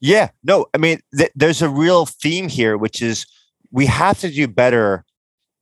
[0.00, 3.26] Yeah, no, I mean th- there's a real theme here, which is
[3.70, 5.04] we have to do better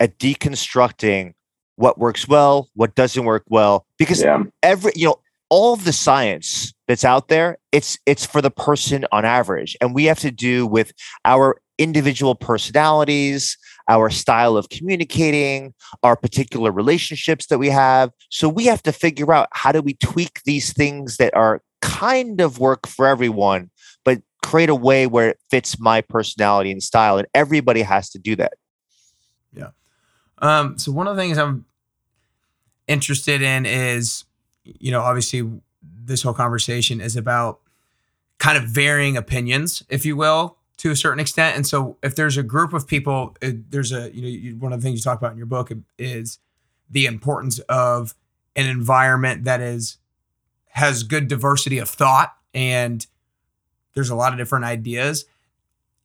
[0.00, 1.34] at deconstructing
[1.76, 4.42] what works well, what doesn't work well, because yeah.
[4.62, 9.06] every you know all of the science that's out there, it's it's for the person
[9.12, 10.92] on average, and we have to do with
[11.24, 18.10] our individual personalities, our style of communicating, our particular relationships that we have.
[18.30, 22.40] So we have to figure out how do we tweak these things that are kind
[22.40, 23.70] of work for everyone,
[24.04, 27.18] but create a way where it fits my personality and style.
[27.18, 28.54] And everybody has to do that.
[29.52, 29.70] Yeah.
[30.38, 31.64] Um, so one of the things I'm
[32.86, 34.24] interested in is,
[34.64, 35.48] you know, obviously
[35.82, 37.60] this whole conversation is about
[38.38, 41.56] kind of varying opinions, if you will, to a certain extent.
[41.56, 44.72] And so, if there's a group of people, it, there's a you know you, one
[44.72, 46.38] of the things you talk about in your book is
[46.90, 48.14] the importance of
[48.54, 49.98] an environment that is
[50.68, 53.06] has good diversity of thought and
[53.94, 55.24] there's a lot of different ideas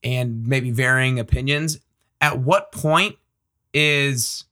[0.03, 1.79] and maybe varying opinions.
[2.21, 3.17] At what point
[3.73, 4.45] is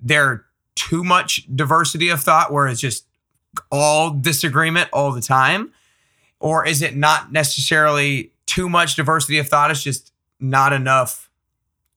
[0.00, 3.06] there too much diversity of thought where it's just
[3.70, 5.72] all disagreement all the time?
[6.38, 9.70] Or is it not necessarily too much diversity of thought?
[9.70, 11.30] It's just not enough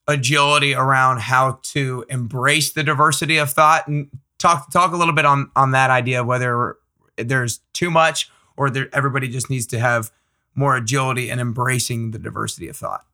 [0.08, 5.26] agility around how to embrace the diversity of thought and talk talk a little bit
[5.26, 6.78] on on that idea of whether
[7.18, 10.12] there's too much or there, everybody just needs to have
[10.56, 13.06] more agility and embracing the diversity of thought.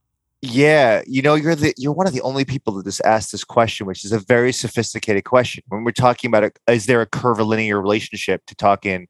[0.45, 3.45] Yeah, you know, you're the you're one of the only people that just asked this
[3.45, 5.63] question, which is a very sophisticated question.
[5.69, 9.08] When we're talking about a, is there a curvilinear relationship to talk in,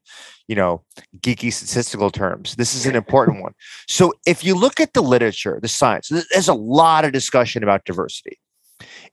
[0.47, 0.83] you know,
[1.21, 2.55] geeky statistical terms?
[2.55, 3.53] This is an important one.
[3.87, 7.83] So, if you look at the literature, the science, there's a lot of discussion about
[7.85, 8.37] diversity.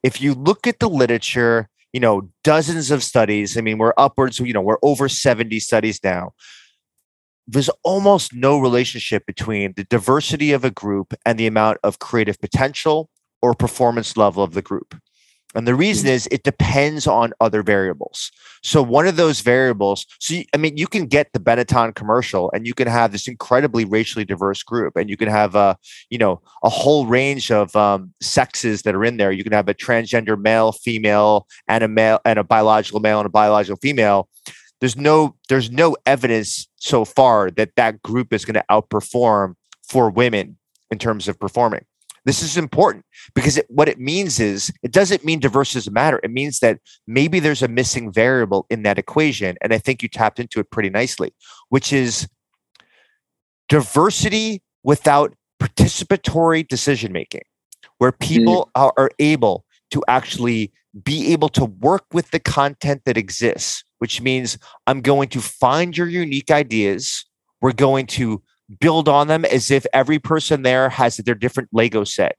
[0.03, 3.57] If you look at the literature, you know, dozens of studies.
[3.57, 4.39] I mean, we're upwards.
[4.39, 6.33] You know, we're over seventy studies now
[7.51, 12.39] there's almost no relationship between the diversity of a group and the amount of creative
[12.39, 13.09] potential
[13.41, 14.95] or performance level of the group.
[15.53, 16.13] And the reason mm.
[16.13, 18.31] is it depends on other variables.
[18.63, 22.49] So one of those variables, so you, I mean, you can get the Benetton commercial
[22.53, 25.75] and you can have this incredibly racially diverse group and you can have a,
[26.09, 29.33] you know, a whole range of um, sexes that are in there.
[29.33, 33.25] You can have a transgender male, female, and a male and a biological male and
[33.25, 34.29] a biological female
[34.81, 39.53] there's no there's no evidence so far that that group is going to outperform
[39.87, 40.57] for women
[40.89, 41.85] in terms of performing
[42.23, 46.19] this is important because it, what it means is it doesn't mean diversity doesn't matter
[46.23, 50.09] it means that maybe there's a missing variable in that equation and i think you
[50.09, 51.33] tapped into it pretty nicely
[51.69, 52.27] which is
[53.69, 57.41] diversity without participatory decision making
[57.99, 58.81] where people mm.
[58.81, 60.71] are, are able to actually
[61.03, 65.95] be able to work with the content that exists which means I'm going to find
[65.95, 67.23] your unique ideas.
[67.61, 68.41] We're going to
[68.79, 72.35] build on them as if every person there has their different Lego set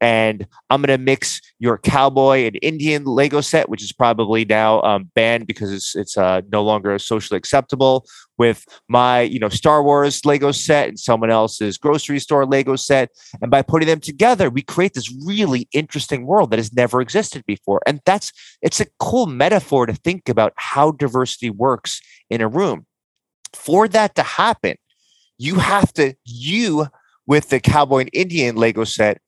[0.00, 5.10] and I'm to mix your cowboy and Indian Lego set, which is probably now um,
[5.14, 8.06] banned because it's it's uh, no longer socially acceptable,
[8.38, 13.10] with my you know Star Wars Lego set and someone else's grocery store Lego set,
[13.42, 17.44] and by putting them together, we create this really interesting world that has never existed
[17.46, 17.80] before.
[17.86, 18.32] And that's
[18.62, 22.86] it's a cool metaphor to think about how diversity works in a room.
[23.52, 24.76] For that to happen,
[25.36, 26.86] you have to you
[27.26, 29.20] with the cowboy and Indian Lego set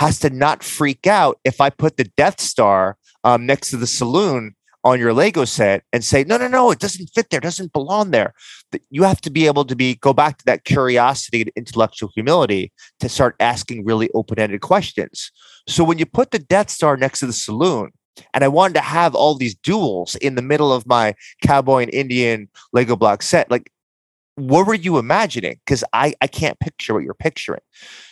[0.00, 3.86] has to not freak out if I put the Death Star um, next to the
[3.86, 7.74] saloon on your Lego set and say, no, no, no, it doesn't fit there, doesn't
[7.74, 8.32] belong there.
[8.88, 12.72] You have to be able to be go back to that curiosity and intellectual humility
[13.00, 15.30] to start asking really open-ended questions.
[15.68, 17.90] So when you put the Death Star next to the saloon,
[18.32, 21.92] and I wanted to have all these duels in the middle of my cowboy and
[21.92, 23.70] Indian Lego block set, like
[24.36, 25.60] what were you imagining?
[25.64, 27.60] Because I I can't picture what you're picturing.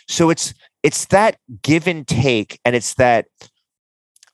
[0.07, 3.27] So it's it's that give and take and it's that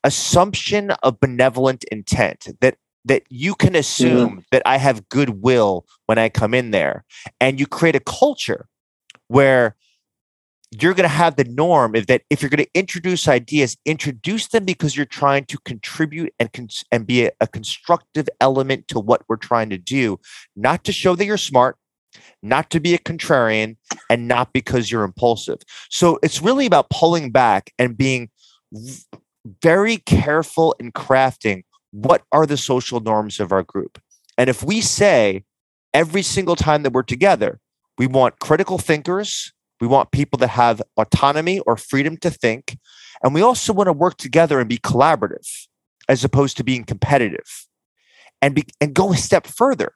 [0.03, 4.39] assumption of benevolent intent that that you can assume mm-hmm.
[4.51, 7.05] that I have goodwill when I come in there
[7.39, 8.67] and you create a culture
[9.27, 9.75] where
[10.71, 14.47] you're going to have the norm is that if you're going to introduce ideas introduce
[14.47, 18.99] them because you're trying to contribute and cons- and be a, a constructive element to
[18.99, 20.19] what we're trying to do
[20.55, 21.77] not to show that you're smart
[22.41, 23.77] not to be a contrarian,
[24.09, 25.59] and not because you're impulsive.
[25.89, 28.29] So it's really about pulling back and being
[29.61, 34.01] very careful in crafting what are the social norms of our group.
[34.37, 35.43] And if we say
[35.93, 37.59] every single time that we're together,
[37.97, 42.77] we want critical thinkers, we want people that have autonomy or freedom to think,
[43.23, 45.67] and we also want to work together and be collaborative
[46.09, 47.67] as opposed to being competitive.
[48.41, 49.93] And, be, and go a step further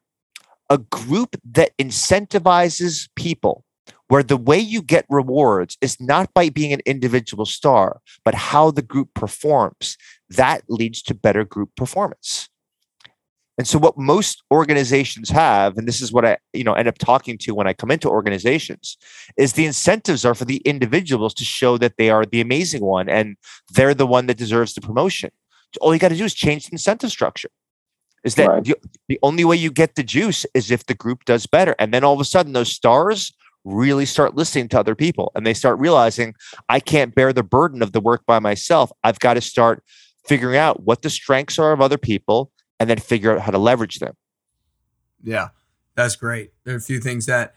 [0.70, 3.66] a group that incentivizes people
[4.08, 8.72] where the way you get rewards is not by being an individual star, but how
[8.72, 9.98] the group performs.
[10.30, 12.50] That leads to better group performance.
[13.58, 16.98] And so what most organizations have, and this is what I, you know, end up
[16.98, 18.98] talking to when I come into organizations,
[19.38, 23.10] is the incentives are for the individuals to show that they are the amazing one
[23.10, 23.36] and
[23.74, 25.32] they're the one that deserves the promotion.
[25.82, 27.50] All you got to do is change the incentive structure
[28.24, 28.64] is that right.
[28.64, 28.76] the,
[29.08, 32.04] the only way you get the juice is if the group does better and then
[32.04, 33.34] all of a sudden those stars
[33.66, 36.34] really start listening to other people and they start realizing
[36.70, 39.84] i can't bear the burden of the work by myself i've got to start
[40.26, 43.58] figuring out what the strengths are of other people and then figure out how to
[43.58, 44.14] leverage them
[45.24, 45.50] yeah
[45.96, 47.54] that's great there are a few things that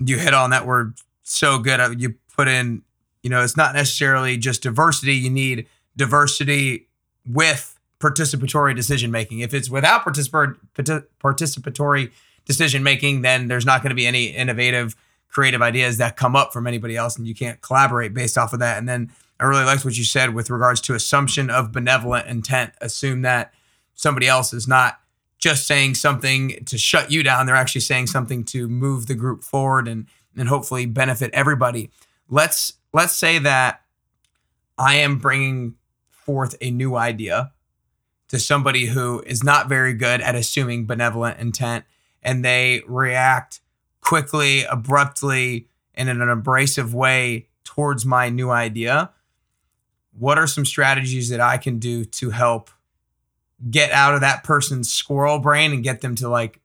[0.00, 0.94] You hit on that word
[1.28, 1.80] so good.
[1.80, 2.82] Uh, you put in,
[3.22, 5.14] you know, it's not necessarily just diversity.
[5.14, 5.66] You need
[5.96, 6.88] diversity
[7.26, 9.40] with participatory decision making.
[9.40, 12.12] If it's without participatory
[12.44, 14.96] decision making, then there's not going to be any innovative,
[15.28, 18.60] creative ideas that come up from anybody else, and you can't collaborate based off of
[18.60, 18.78] that.
[18.78, 22.72] And then I really liked what you said with regards to assumption of benevolent intent.
[22.80, 23.52] Assume that
[23.94, 25.00] somebody else is not
[25.38, 29.44] just saying something to shut you down; they're actually saying something to move the group
[29.44, 31.90] forward and and hopefully benefit everybody.
[32.28, 33.82] Let's let's say that
[34.76, 35.74] I am bringing
[36.10, 37.52] forth a new idea
[38.28, 41.84] to somebody who is not very good at assuming benevolent intent
[42.22, 43.60] and they react
[44.00, 49.10] quickly, abruptly, and in an abrasive way towards my new idea.
[50.18, 52.70] What are some strategies that I can do to help
[53.70, 56.60] get out of that person's squirrel brain and get them to like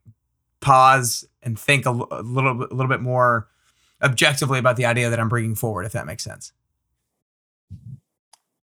[0.59, 3.47] pause and think a, a little a little bit more
[4.01, 6.51] objectively about the idea that I'm bringing forward, if that makes sense?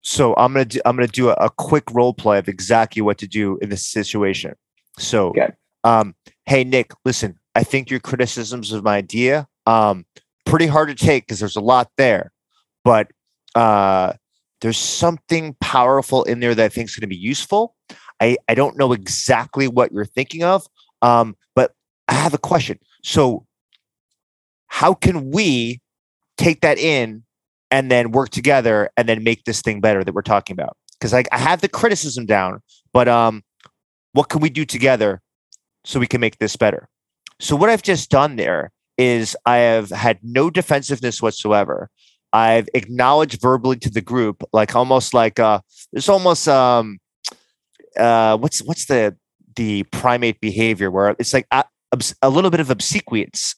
[0.03, 3.19] So I'm gonna do, I'm gonna do a, a quick role play of exactly what
[3.19, 4.55] to do in this situation.
[4.99, 5.49] So okay
[5.85, 6.15] um,
[6.47, 10.05] hey Nick, listen, I think your criticisms of my idea um,
[10.45, 12.33] pretty hard to take because there's a lot there,
[12.85, 13.11] but
[13.55, 14.15] uh,
[14.61, 17.75] there's something powerful in there that I think is going to be useful.
[18.21, 20.67] I, I don't know exactly what you're thinking of,
[21.03, 21.73] um, but
[22.09, 22.79] I have a question.
[23.05, 23.47] So,
[24.67, 25.81] how can we
[26.37, 27.25] take that in
[27.71, 30.77] and then work together and then make this thing better that we're talking about?
[30.99, 32.61] Because I, I have the criticism down,
[32.93, 33.43] but um,
[34.13, 35.23] what can we do together
[35.89, 36.89] so we can make this better.
[37.41, 41.89] So what I've just done there is I have had no defensiveness whatsoever.
[42.33, 45.61] I've acknowledged verbally to the group, like almost like uh,
[45.93, 46.99] there's almost um,
[47.97, 49.17] uh, what's what's the
[49.57, 51.65] the primate behavior where it's like a,
[52.21, 53.55] a little bit of obsequious,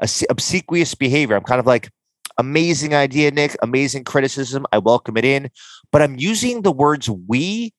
[0.00, 1.36] obsequious behavior.
[1.36, 1.90] I'm kind of like
[2.38, 4.66] amazing idea, Nick, amazing criticism.
[4.72, 5.50] I welcome it in,
[5.92, 7.72] but I'm using the words we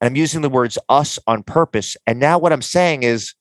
[0.00, 1.96] and I'm using the words us on purpose.
[2.06, 3.34] And now what I'm saying is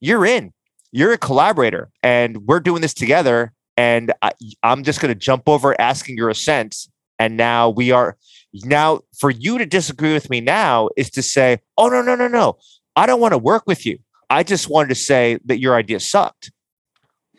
[0.00, 0.52] you're in.
[0.92, 3.52] You're a collaborator, and we're doing this together.
[3.76, 4.30] And I,
[4.62, 6.86] I'm just going to jump over asking your assent.
[7.18, 8.16] And now we are
[8.62, 12.28] now for you to disagree with me now is to say, oh no no no
[12.28, 12.58] no,
[12.94, 13.98] I don't want to work with you.
[14.30, 16.52] I just wanted to say that your idea sucked.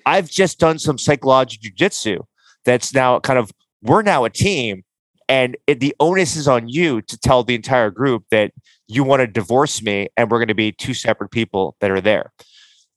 [0.05, 2.25] I've just done some psychological jujitsu
[2.66, 3.51] that's now kind of
[3.82, 4.84] we're now a team
[5.28, 8.51] and it, the onus is on you to tell the entire group that
[8.88, 12.01] you want to divorce me and we're going to be two separate people that are
[12.01, 12.32] there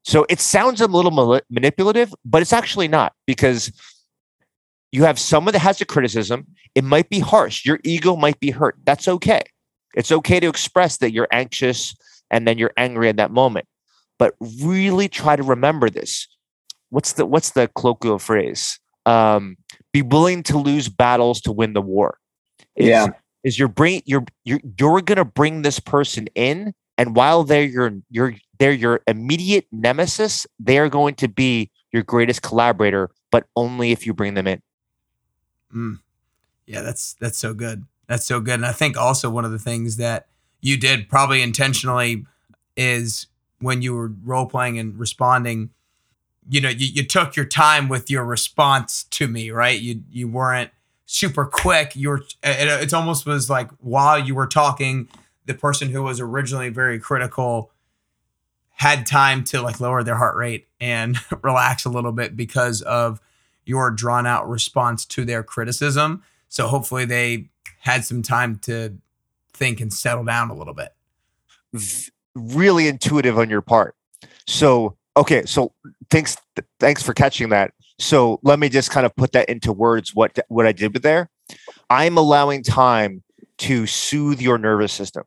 [0.09, 3.71] so it sounds a little manipulative, but it's actually not because
[4.91, 6.47] you have someone that has a criticism.
[6.75, 7.67] It might be harsh.
[7.67, 8.77] Your ego might be hurt.
[8.85, 9.43] That's okay.
[9.95, 11.95] It's okay to express that you're anxious
[12.31, 13.67] and then you're angry at that moment.
[14.19, 16.27] But really try to remember this.
[16.89, 18.81] What's the what's the colloquial phrase?
[19.09, 19.57] Um,
[19.93, 22.19] be willing to lose battles to win the war.
[22.77, 23.07] Is, yeah.
[23.45, 27.93] Is your bring you're you're you're gonna bring this person in and while they're your
[28.11, 33.93] your they're your immediate nemesis, they are going to be your greatest collaborator, but only
[33.93, 34.61] if you bring them in.
[35.75, 35.99] Mm.
[36.67, 37.87] Yeah, that's that's so good.
[38.09, 38.55] That's so good.
[38.55, 40.27] And I think also one of the things that
[40.61, 42.27] you did probably intentionally
[42.77, 43.29] is
[43.61, 45.71] when you were role playing and responding,
[46.49, 49.79] you know, you, you took your time with your response to me, right?
[49.79, 50.71] You you weren't
[51.07, 51.95] super quick.
[51.95, 55.09] You were it, it almost was like while you were talking,
[55.47, 57.71] the person who was originally very critical
[58.73, 63.21] had time to like lower their heart rate and relax a little bit because of
[63.65, 66.23] your drawn out response to their criticism.
[66.49, 67.49] So hopefully they
[67.81, 68.97] had some time to
[69.53, 70.95] think and settle down a little bit.
[72.35, 73.97] Really intuitive on your part.
[74.47, 75.73] So okay, so
[76.11, 76.37] thanks
[76.81, 77.73] thanks for catching that.
[77.99, 81.03] So let me just kind of put that into words what what I did with
[81.03, 81.31] there.
[81.91, 83.23] I'm allowing time
[83.59, 85.25] to soothe your nervous system.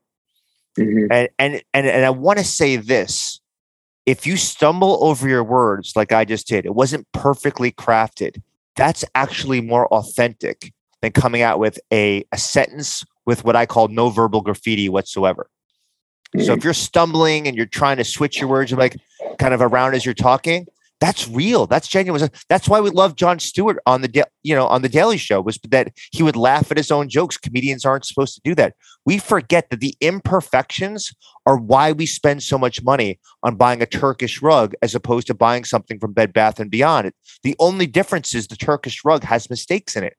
[0.79, 1.11] Mm-hmm.
[1.11, 3.39] And, and and and I want to say this.
[4.07, 8.41] If you stumble over your words like I just did, it wasn't perfectly crafted.
[8.75, 13.89] That's actually more authentic than coming out with a, a sentence with what I call
[13.89, 15.49] no verbal graffiti whatsoever.
[16.35, 16.45] Mm-hmm.
[16.45, 18.97] So if you're stumbling and you're trying to switch your words you're like
[19.39, 20.67] kind of around as you're talking,
[21.01, 21.65] that's real.
[21.65, 22.29] That's genuine.
[22.47, 25.57] That's why we love Jon Stewart on the you know on the Daily Show was
[25.69, 27.37] that he would laugh at his own jokes.
[27.37, 28.75] Comedians aren't supposed to do that.
[29.03, 31.11] We forget that the imperfections
[31.47, 35.33] are why we spend so much money on buying a Turkish rug as opposed to
[35.33, 37.11] buying something from Bed Bath and Beyond.
[37.41, 40.15] The only difference is the Turkish rug has mistakes in it.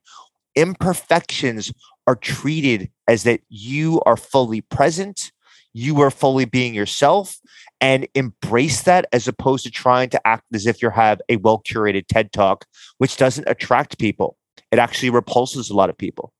[0.57, 1.73] Imperfections
[2.09, 5.31] are treated as that you are fully present,
[5.73, 7.39] you are fully being yourself
[7.81, 11.61] and embrace that as opposed to trying to act as if you have a well
[11.61, 12.65] curated TED talk,
[12.99, 14.37] which doesn't attract people.
[14.71, 16.33] It actually repulses a lot of people.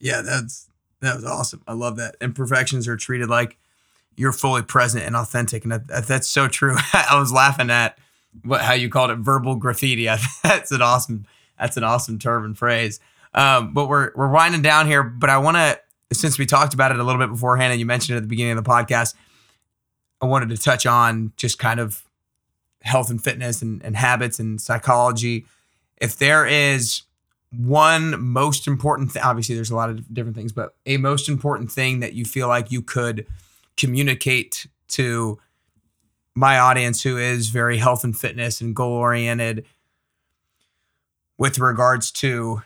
[0.00, 0.68] Yeah, that's
[1.00, 1.62] that was awesome.
[1.66, 2.16] I love that.
[2.20, 3.58] Imperfections are treated like
[4.16, 6.76] you're fully present and authentic, and that, that's so true.
[6.92, 7.98] I was laughing at
[8.44, 10.06] what how you called it verbal graffiti.
[10.42, 11.26] that's an awesome
[11.58, 12.98] that's an awesome term and phrase.
[13.34, 15.02] Um, but we're we're winding down here.
[15.02, 15.80] But I want to
[16.12, 18.28] since we talked about it a little bit beforehand, and you mentioned it at the
[18.28, 19.14] beginning of the podcast,
[20.20, 22.04] I wanted to touch on just kind of
[22.82, 25.46] health and fitness and, and habits and psychology.
[25.98, 27.02] If there is
[27.56, 31.70] one most important thing, obviously there's a lot of different things, but a most important
[31.70, 33.26] thing that you feel like you could
[33.76, 35.38] communicate to
[36.34, 39.64] my audience who is very health and fitness and goal oriented
[41.38, 42.62] with regards to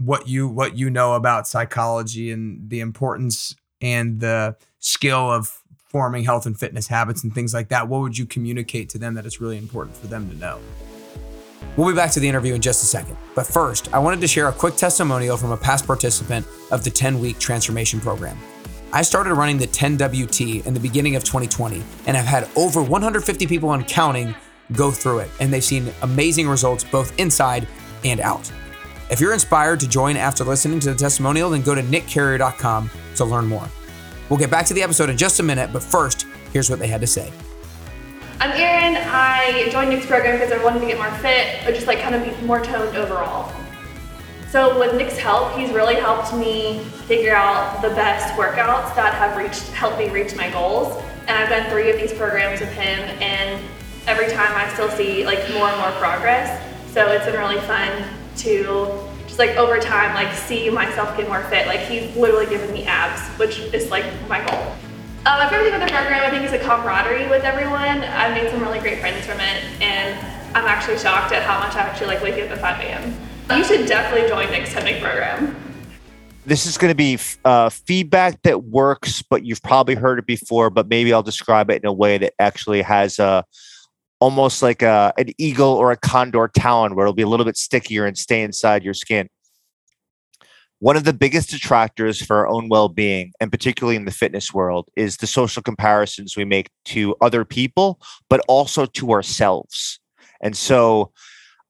[0.00, 6.24] what you what you know about psychology and the importance and the skill of forming
[6.24, 9.26] health and fitness habits and things like that what would you communicate to them that
[9.26, 10.58] it's really important for them to know?
[11.76, 13.16] We'll be back to the interview in just a second.
[13.34, 16.90] But first i wanted to share a quick testimonial from a past participant of the
[16.90, 18.38] 10 week transformation program.
[18.92, 23.46] I started running the 10WT in the beginning of 2020 and have had over 150
[23.46, 24.34] people and counting
[24.72, 27.68] go through it, and they've seen amazing results both inside
[28.04, 28.50] and out.
[29.10, 33.24] If you're inspired to join after listening to the testimonial, then go to nickcarrier.com to
[33.24, 33.68] learn more.
[34.28, 36.86] We'll get back to the episode in just a minute, but first, here's what they
[36.86, 37.32] had to say.
[38.38, 38.96] I'm Erin.
[38.96, 42.14] I joined Nick's program because I wanted to get more fit, or just like kind
[42.14, 43.52] of be more toned overall.
[44.48, 49.36] So with Nick's help, he's really helped me figure out the best workouts that have
[49.36, 51.02] reached helped me reach my goals.
[51.26, 53.60] And I've done three of these programs with him, and
[54.06, 56.62] every time I still see like more and more progress.
[56.94, 58.04] So it's been really fun
[58.40, 61.66] to just like over time like see myself get more fit.
[61.66, 64.74] Like he's literally given me abs, which is like my goal.
[65.26, 68.02] Um, my favorite thing with the program, I think, is the camaraderie with everyone.
[68.04, 70.18] I've made some really great friends from it, and
[70.56, 73.58] I'm actually shocked at how much I actually like waking up at 5 a.m.
[73.58, 75.54] You should definitely join Nick's Technic program.
[76.46, 80.70] This is going to be uh, feedback that works, but you've probably heard it before.
[80.70, 83.44] But maybe I'll describe it in a way that actually has a
[84.20, 87.56] almost like a an eagle or a condor talon, where it'll be a little bit
[87.56, 89.28] stickier and stay inside your skin.
[90.78, 94.88] One of the biggest detractors for our own well-being, and particularly in the fitness world,
[94.96, 98.00] is the social comparisons we make to other people,
[98.30, 100.00] but also to ourselves.
[100.40, 101.12] And so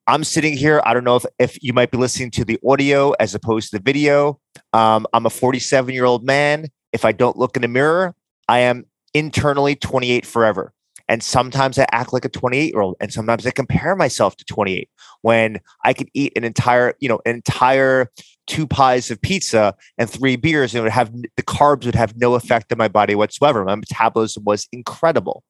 [0.06, 0.80] I'm sitting here.
[0.84, 3.78] I don't know if, if you might be listening to the audio as opposed to
[3.78, 4.40] the video.
[4.72, 6.68] Um, I'm a 47 year old man.
[6.92, 8.14] If I don't look in the mirror,
[8.48, 10.72] I am internally 28 forever.
[11.10, 14.44] And sometimes I act like a 28 year old, and sometimes I compare myself to
[14.44, 14.88] 28
[15.22, 18.12] when I could eat an entire, you know, an entire
[18.46, 22.36] two pies of pizza and three beers, and would have the carbs would have no
[22.36, 23.64] effect on my body whatsoever.
[23.64, 25.42] My metabolism was incredible.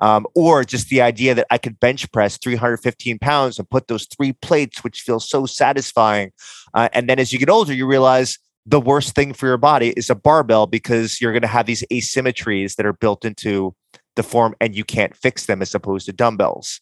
[0.00, 4.06] Um, or just the idea that I could bench press 315 pounds and put those
[4.06, 6.32] three plates, which feels so satisfying.
[6.74, 9.94] Uh, and then as you get older, you realize the worst thing for your body
[9.96, 13.74] is a barbell because you're going to have these asymmetries that are built into
[14.16, 16.80] the form and you can't fix them as opposed to dumbbells.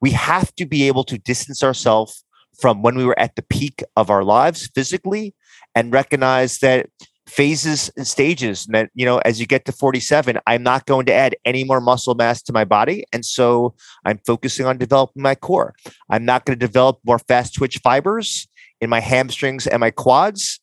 [0.00, 2.24] We have to be able to distance ourselves
[2.60, 5.34] from when we were at the peak of our lives physically
[5.74, 6.88] and recognize that
[7.26, 11.06] phases and stages and that you know as you get to 47 i'm not going
[11.06, 13.72] to add any more muscle mass to my body and so
[14.04, 15.74] i'm focusing on developing my core
[16.08, 18.48] i'm not going to develop more fast twitch fibers
[18.80, 20.58] in my hamstrings and my quads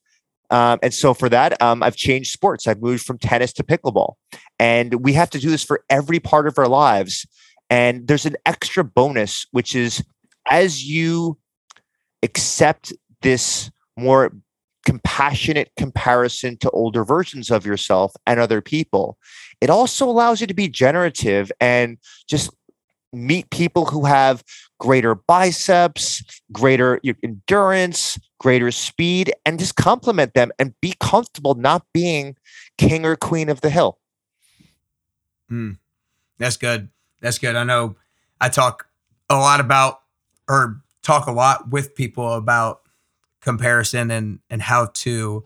[0.50, 4.14] um, and so for that um, i've changed sports i've moved from tennis to pickleball
[4.60, 7.26] and we have to do this for every part of our lives
[7.70, 10.04] and there's an extra bonus which is
[10.50, 11.38] as you
[12.24, 14.32] accept this more
[14.88, 19.18] compassionate comparison to older versions of yourself and other people.
[19.60, 22.56] It also allows you to be generative and just
[23.12, 24.46] meet people who have
[24.80, 26.24] greater biceps,
[26.54, 32.36] greater endurance, greater speed, and just compliment them and be comfortable not being
[32.78, 34.00] king or queen of the hill.
[35.52, 35.78] Mm,
[36.38, 36.90] that's good.
[37.22, 37.56] That's good.
[37.56, 37.96] I know
[38.40, 38.88] I talk
[39.30, 40.02] a lot about
[40.48, 42.82] or talk a lot with people about
[43.42, 45.44] comparison and and how to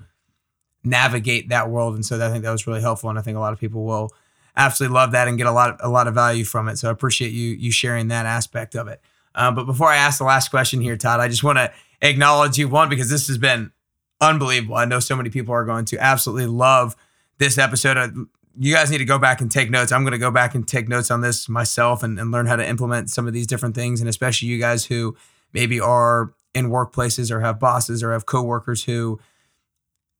[0.83, 1.95] navigate that world.
[1.95, 3.85] And so I think that was really helpful, and I think a lot of people
[3.85, 4.09] will
[4.57, 6.77] absolutely love that and get a lot a lot of value from it.
[6.77, 9.01] So I appreciate you you sharing that aspect of it.
[9.35, 11.71] Um, but before I ask the last question here, Todd, I just want to
[12.01, 13.71] acknowledge you one because this has been
[14.19, 14.75] unbelievable.
[14.75, 16.95] I know so many people are going to absolutely love
[17.37, 17.97] this episode.
[17.97, 18.09] Uh,
[18.59, 19.91] you guys need to go back and take notes.
[19.91, 22.55] I'm going to go back and take notes on this myself and, and learn how
[22.55, 23.99] to implement some of these different things.
[23.99, 25.15] And especially you guys who
[25.53, 29.19] maybe are in workplaces or have bosses or have coworkers who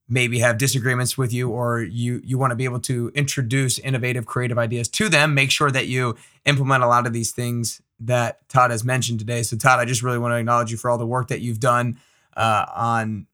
[0.08, 4.26] maybe have disagreements with you or you you want to be able to introduce innovative
[4.26, 6.16] creative ideas to them make sure that you
[6.46, 9.43] implement a lot of these things that todd has mentioned today.
[9.43, 11.60] So todd i just really want to acknowledge you for all the work that you've
[11.60, 11.99] done
[12.36, 13.28] uh, on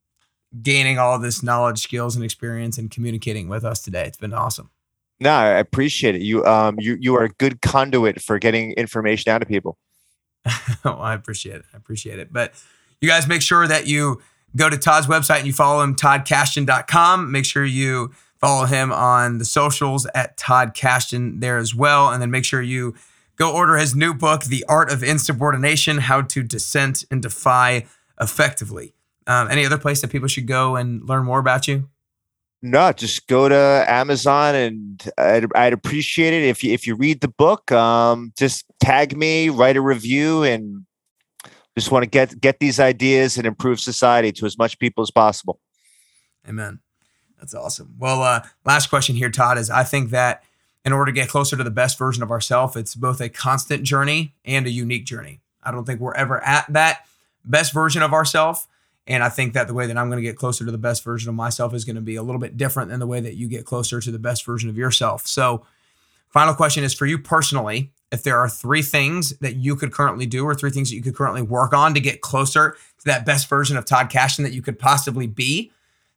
[0.61, 4.05] gaining all this knowledge skills and experience and communicating with us today.
[4.05, 4.69] It's been awesome.
[5.19, 6.21] No i appreciate it.
[6.21, 9.77] You um you you are a good conduit for getting information out to people.
[10.83, 11.65] Well, i appreciate it.
[11.73, 12.31] I appreciate it.
[12.31, 12.53] But
[13.01, 14.21] you guys make sure that you
[14.55, 17.31] go to Todd's website and you follow him, toddkashdan.com.
[17.31, 22.09] Make sure you follow him on the socials at Todd Kashdan there as well.
[22.09, 22.95] And then make sure you
[23.37, 27.85] go order his new book, The Art of Insubordination How to Dissent and Defy
[28.19, 28.93] Effectively.
[29.27, 31.89] Um, any other place that people should go and learn more about you?
[32.61, 37.21] No, just go to Amazon, and I'd, I'd appreciate it if you if you read
[37.21, 37.71] the book.
[37.71, 40.85] Um, just tag me, write a review, and
[41.77, 45.11] just want to get get these ideas and improve society to as much people as
[45.11, 45.59] possible.
[46.49, 46.79] Amen.
[47.37, 47.93] That's awesome.
[47.99, 50.43] Well, uh, last question here, Todd, is I think that
[50.85, 53.83] in order to get closer to the best version of ourselves, it's both a constant
[53.83, 55.41] journey and a unique journey.
[55.63, 57.05] I don't think we're ever at that
[57.43, 58.67] best version of ourselves.
[59.05, 61.03] And I think that the way that I'm going to get closer to the best
[61.03, 63.35] version of myself is going to be a little bit different than the way that
[63.35, 65.25] you get closer to the best version of yourself.
[65.25, 65.65] So,
[66.29, 70.25] final question is for you personally if there are three things that you could currently
[70.25, 73.25] do or three things that you could currently work on to get closer to that
[73.25, 75.71] best version of Todd Kashdan that you could possibly be,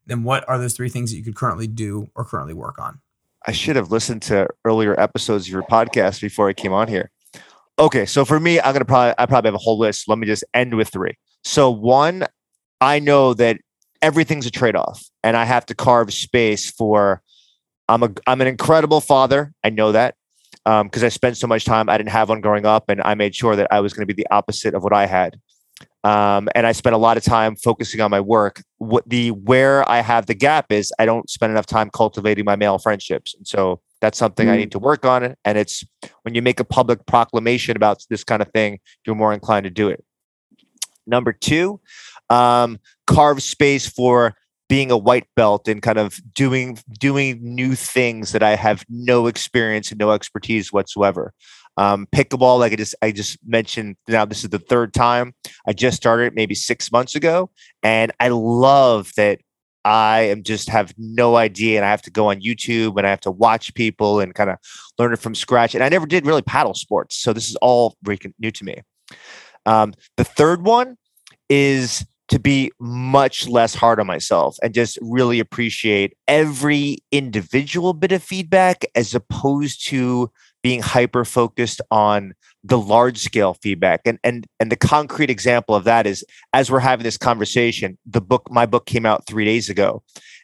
[0.07, 3.01] then what are those three things that you could currently do or currently work on?
[3.47, 7.11] I should have listened to earlier episodes of your podcast before I came on here.
[7.79, 10.09] Okay, so for me, I'm gonna probably I probably have a whole list.
[10.09, 11.15] Let me just end with three.
[11.45, 12.27] So one,
[12.81, 13.59] I know that
[14.03, 17.23] everything's a trade-off, and I have to carve space for.
[17.89, 19.53] I'm a I'm an incredible father.
[19.65, 20.15] I know that
[20.65, 21.89] because um, I spent so much time.
[21.89, 24.15] I didn't have one growing up, and I made sure that I was going to
[24.15, 25.41] be the opposite of what I had.
[26.03, 28.63] Um, and I spent a lot of time focusing on my work.
[28.79, 32.57] What the where I have the gap is I don't spend enough time cultivating my
[32.57, 34.53] male friendships, and so that's something mm.
[34.53, 35.35] I need to work on.
[35.45, 35.85] And it's
[36.23, 39.71] when you make a public proclamation about this kind of thing, you're more inclined to
[39.71, 40.03] do it.
[41.07, 41.81] Number two,
[42.31, 44.35] um, carve space for
[44.71, 49.27] being a white belt and kind of doing doing new things that I have no
[49.27, 51.35] experience and no expertise whatsoever.
[51.81, 55.33] Um, pickleball, like I just I just mentioned, now this is the third time.
[55.67, 57.51] I just started maybe six months ago,
[57.83, 59.39] and I love that
[59.83, 63.11] I am just have no idea, and I have to go on YouTube and I
[63.11, 64.59] have to watch people and kind of
[64.99, 65.75] learn it from scratch.
[65.75, 68.83] And I never did really paddle sports, so this is all new to me.
[69.65, 70.99] Um, the third one
[71.49, 78.13] is to be much less hard on myself and just really appreciate every individual bit
[78.13, 80.31] of feedback as opposed to
[80.63, 85.85] being hyper focused on the large scale feedback and and and the concrete example of
[85.85, 89.71] that is as we're having this conversation the book my book came out 3 days
[89.71, 90.03] ago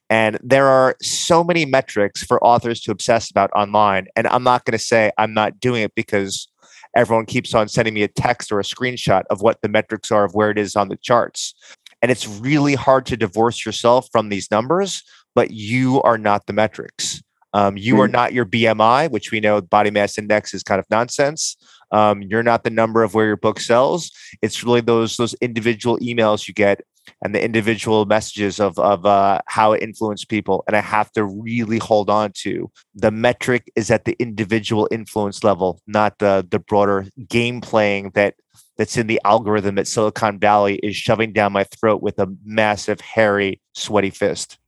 [0.08, 4.64] and there are so many metrics for authors to obsess about online and I'm not
[4.64, 6.48] going to say I'm not doing it because
[6.96, 10.24] everyone keeps on sending me a text or a screenshot of what the metrics are
[10.24, 11.54] of where it is on the charts.
[12.02, 15.02] And it's really hard to divorce yourself from these numbers,
[15.34, 17.22] but you are not the metrics.
[17.56, 20.84] Um, you are not your BMI, which we know body mass index is kind of
[20.90, 21.56] nonsense.
[21.90, 24.10] Um, you're not the number of where your book sells.
[24.42, 26.82] It's really those those individual emails you get
[27.22, 30.64] and the individual messages of of uh, how it influenced people.
[30.66, 35.42] And I have to really hold on to the metric is at the individual influence
[35.42, 38.34] level, not the the broader game playing that
[38.76, 43.00] that's in the algorithm that Silicon Valley is shoving down my throat with a massive,
[43.00, 44.58] hairy, sweaty fist.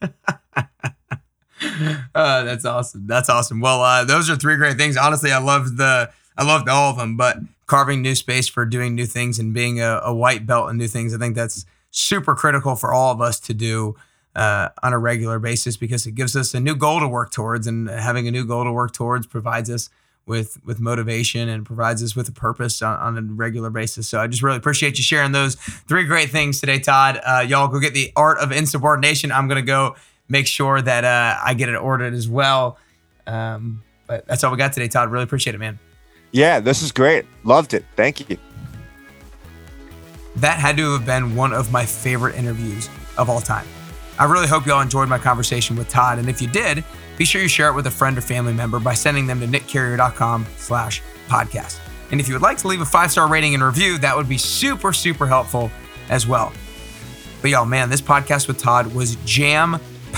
[2.14, 3.06] uh, that's awesome.
[3.06, 3.60] That's awesome.
[3.60, 4.96] Well, uh, those are three great things.
[4.96, 8.94] Honestly, I loved the I loved all of them, but carving new space for doing
[8.94, 12.34] new things and being a, a white belt and new things, I think that's super
[12.34, 13.94] critical for all of us to do
[14.34, 17.66] uh, on a regular basis because it gives us a new goal to work towards,
[17.66, 19.90] and having a new goal to work towards provides us
[20.26, 24.08] with with motivation and provides us with a purpose on, on, a regular basis.
[24.08, 27.20] So I just really appreciate you sharing those three great things today, Todd.
[27.26, 29.32] Uh, y'all go get the art of insubordination.
[29.32, 29.96] I'm gonna go
[30.30, 32.78] make sure that uh, I get it ordered as well.
[33.26, 35.10] Um, but that's all we got today, Todd.
[35.10, 35.78] Really appreciate it, man.
[36.32, 37.26] Yeah, this is great.
[37.44, 37.84] Loved it.
[37.96, 38.38] Thank you.
[40.36, 43.66] That had to have been one of my favorite interviews of all time.
[44.18, 46.84] I really hope y'all enjoyed my conversation with Todd, and if you did,
[47.16, 49.46] be sure you share it with a friend or family member by sending them to
[49.46, 51.78] nickcarrier.com slash podcast.
[52.10, 54.38] And if you would like to leave a five-star rating and review, that would be
[54.38, 55.70] super, super helpful
[56.08, 56.52] as well.
[57.40, 59.16] But y'all, man, this podcast with Todd was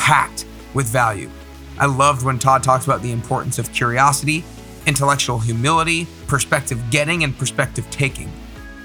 [0.03, 1.31] jam-packed with value.
[1.79, 4.45] I loved when Todd talks about the importance of curiosity,
[4.87, 8.31] intellectual humility, perspective getting, and perspective taking.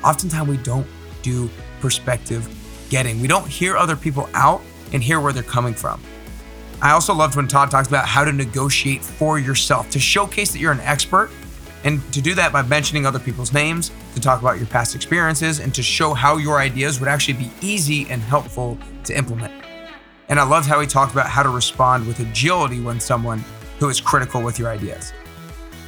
[0.03, 0.88] Oftentimes we don't
[1.22, 1.49] do
[1.80, 2.47] perspective
[2.89, 3.20] getting.
[3.22, 4.61] We don't hear other people out
[4.93, 6.01] and hear where they're coming from.
[6.82, 10.59] I also loved when Todd talks about how to negotiate for yourself, to showcase that
[10.59, 11.32] you're an expert,
[11.84, 15.59] and to do that by mentioning other people's names, to talk about your past experiences,
[15.59, 19.66] and to show how your ideas would actually be easy and helpful to implement.
[20.30, 23.44] And I loved how he talked about how to respond with agility when someone
[23.80, 25.14] who is critical with your ideas.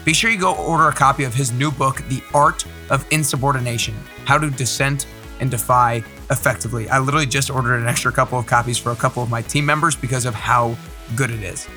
[0.06, 3.96] Be sure you go order a copy of his new book, The Art of Insubordination
[4.26, 5.08] How to Dissent
[5.40, 6.90] and Defy Effectively.
[6.90, 9.66] I literally just ordered an extra couple of copies for a couple of my team
[9.66, 10.78] members because of how
[11.16, 11.68] good it is.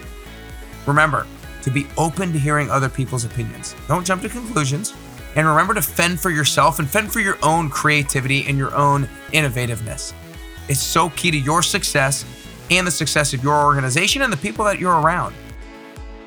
[0.86, 1.26] Remember
[1.62, 3.74] to be open to hearing other people's opinions.
[3.88, 4.92] Don't jump to conclusions.
[5.34, 9.08] And remember to fend for yourself and fend for your own creativity and your own
[9.32, 10.12] innovativeness.
[10.68, 12.24] It's so key to your success
[12.70, 15.34] and the success of your organization and the people that you're around.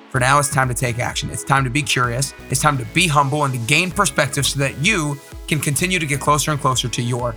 [0.09, 1.29] For now, it's time to take action.
[1.29, 2.33] It's time to be curious.
[2.49, 6.05] It's time to be humble and to gain perspective so that you can continue to
[6.05, 7.35] get closer and closer to your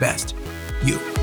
[0.00, 0.34] best
[0.82, 1.13] you.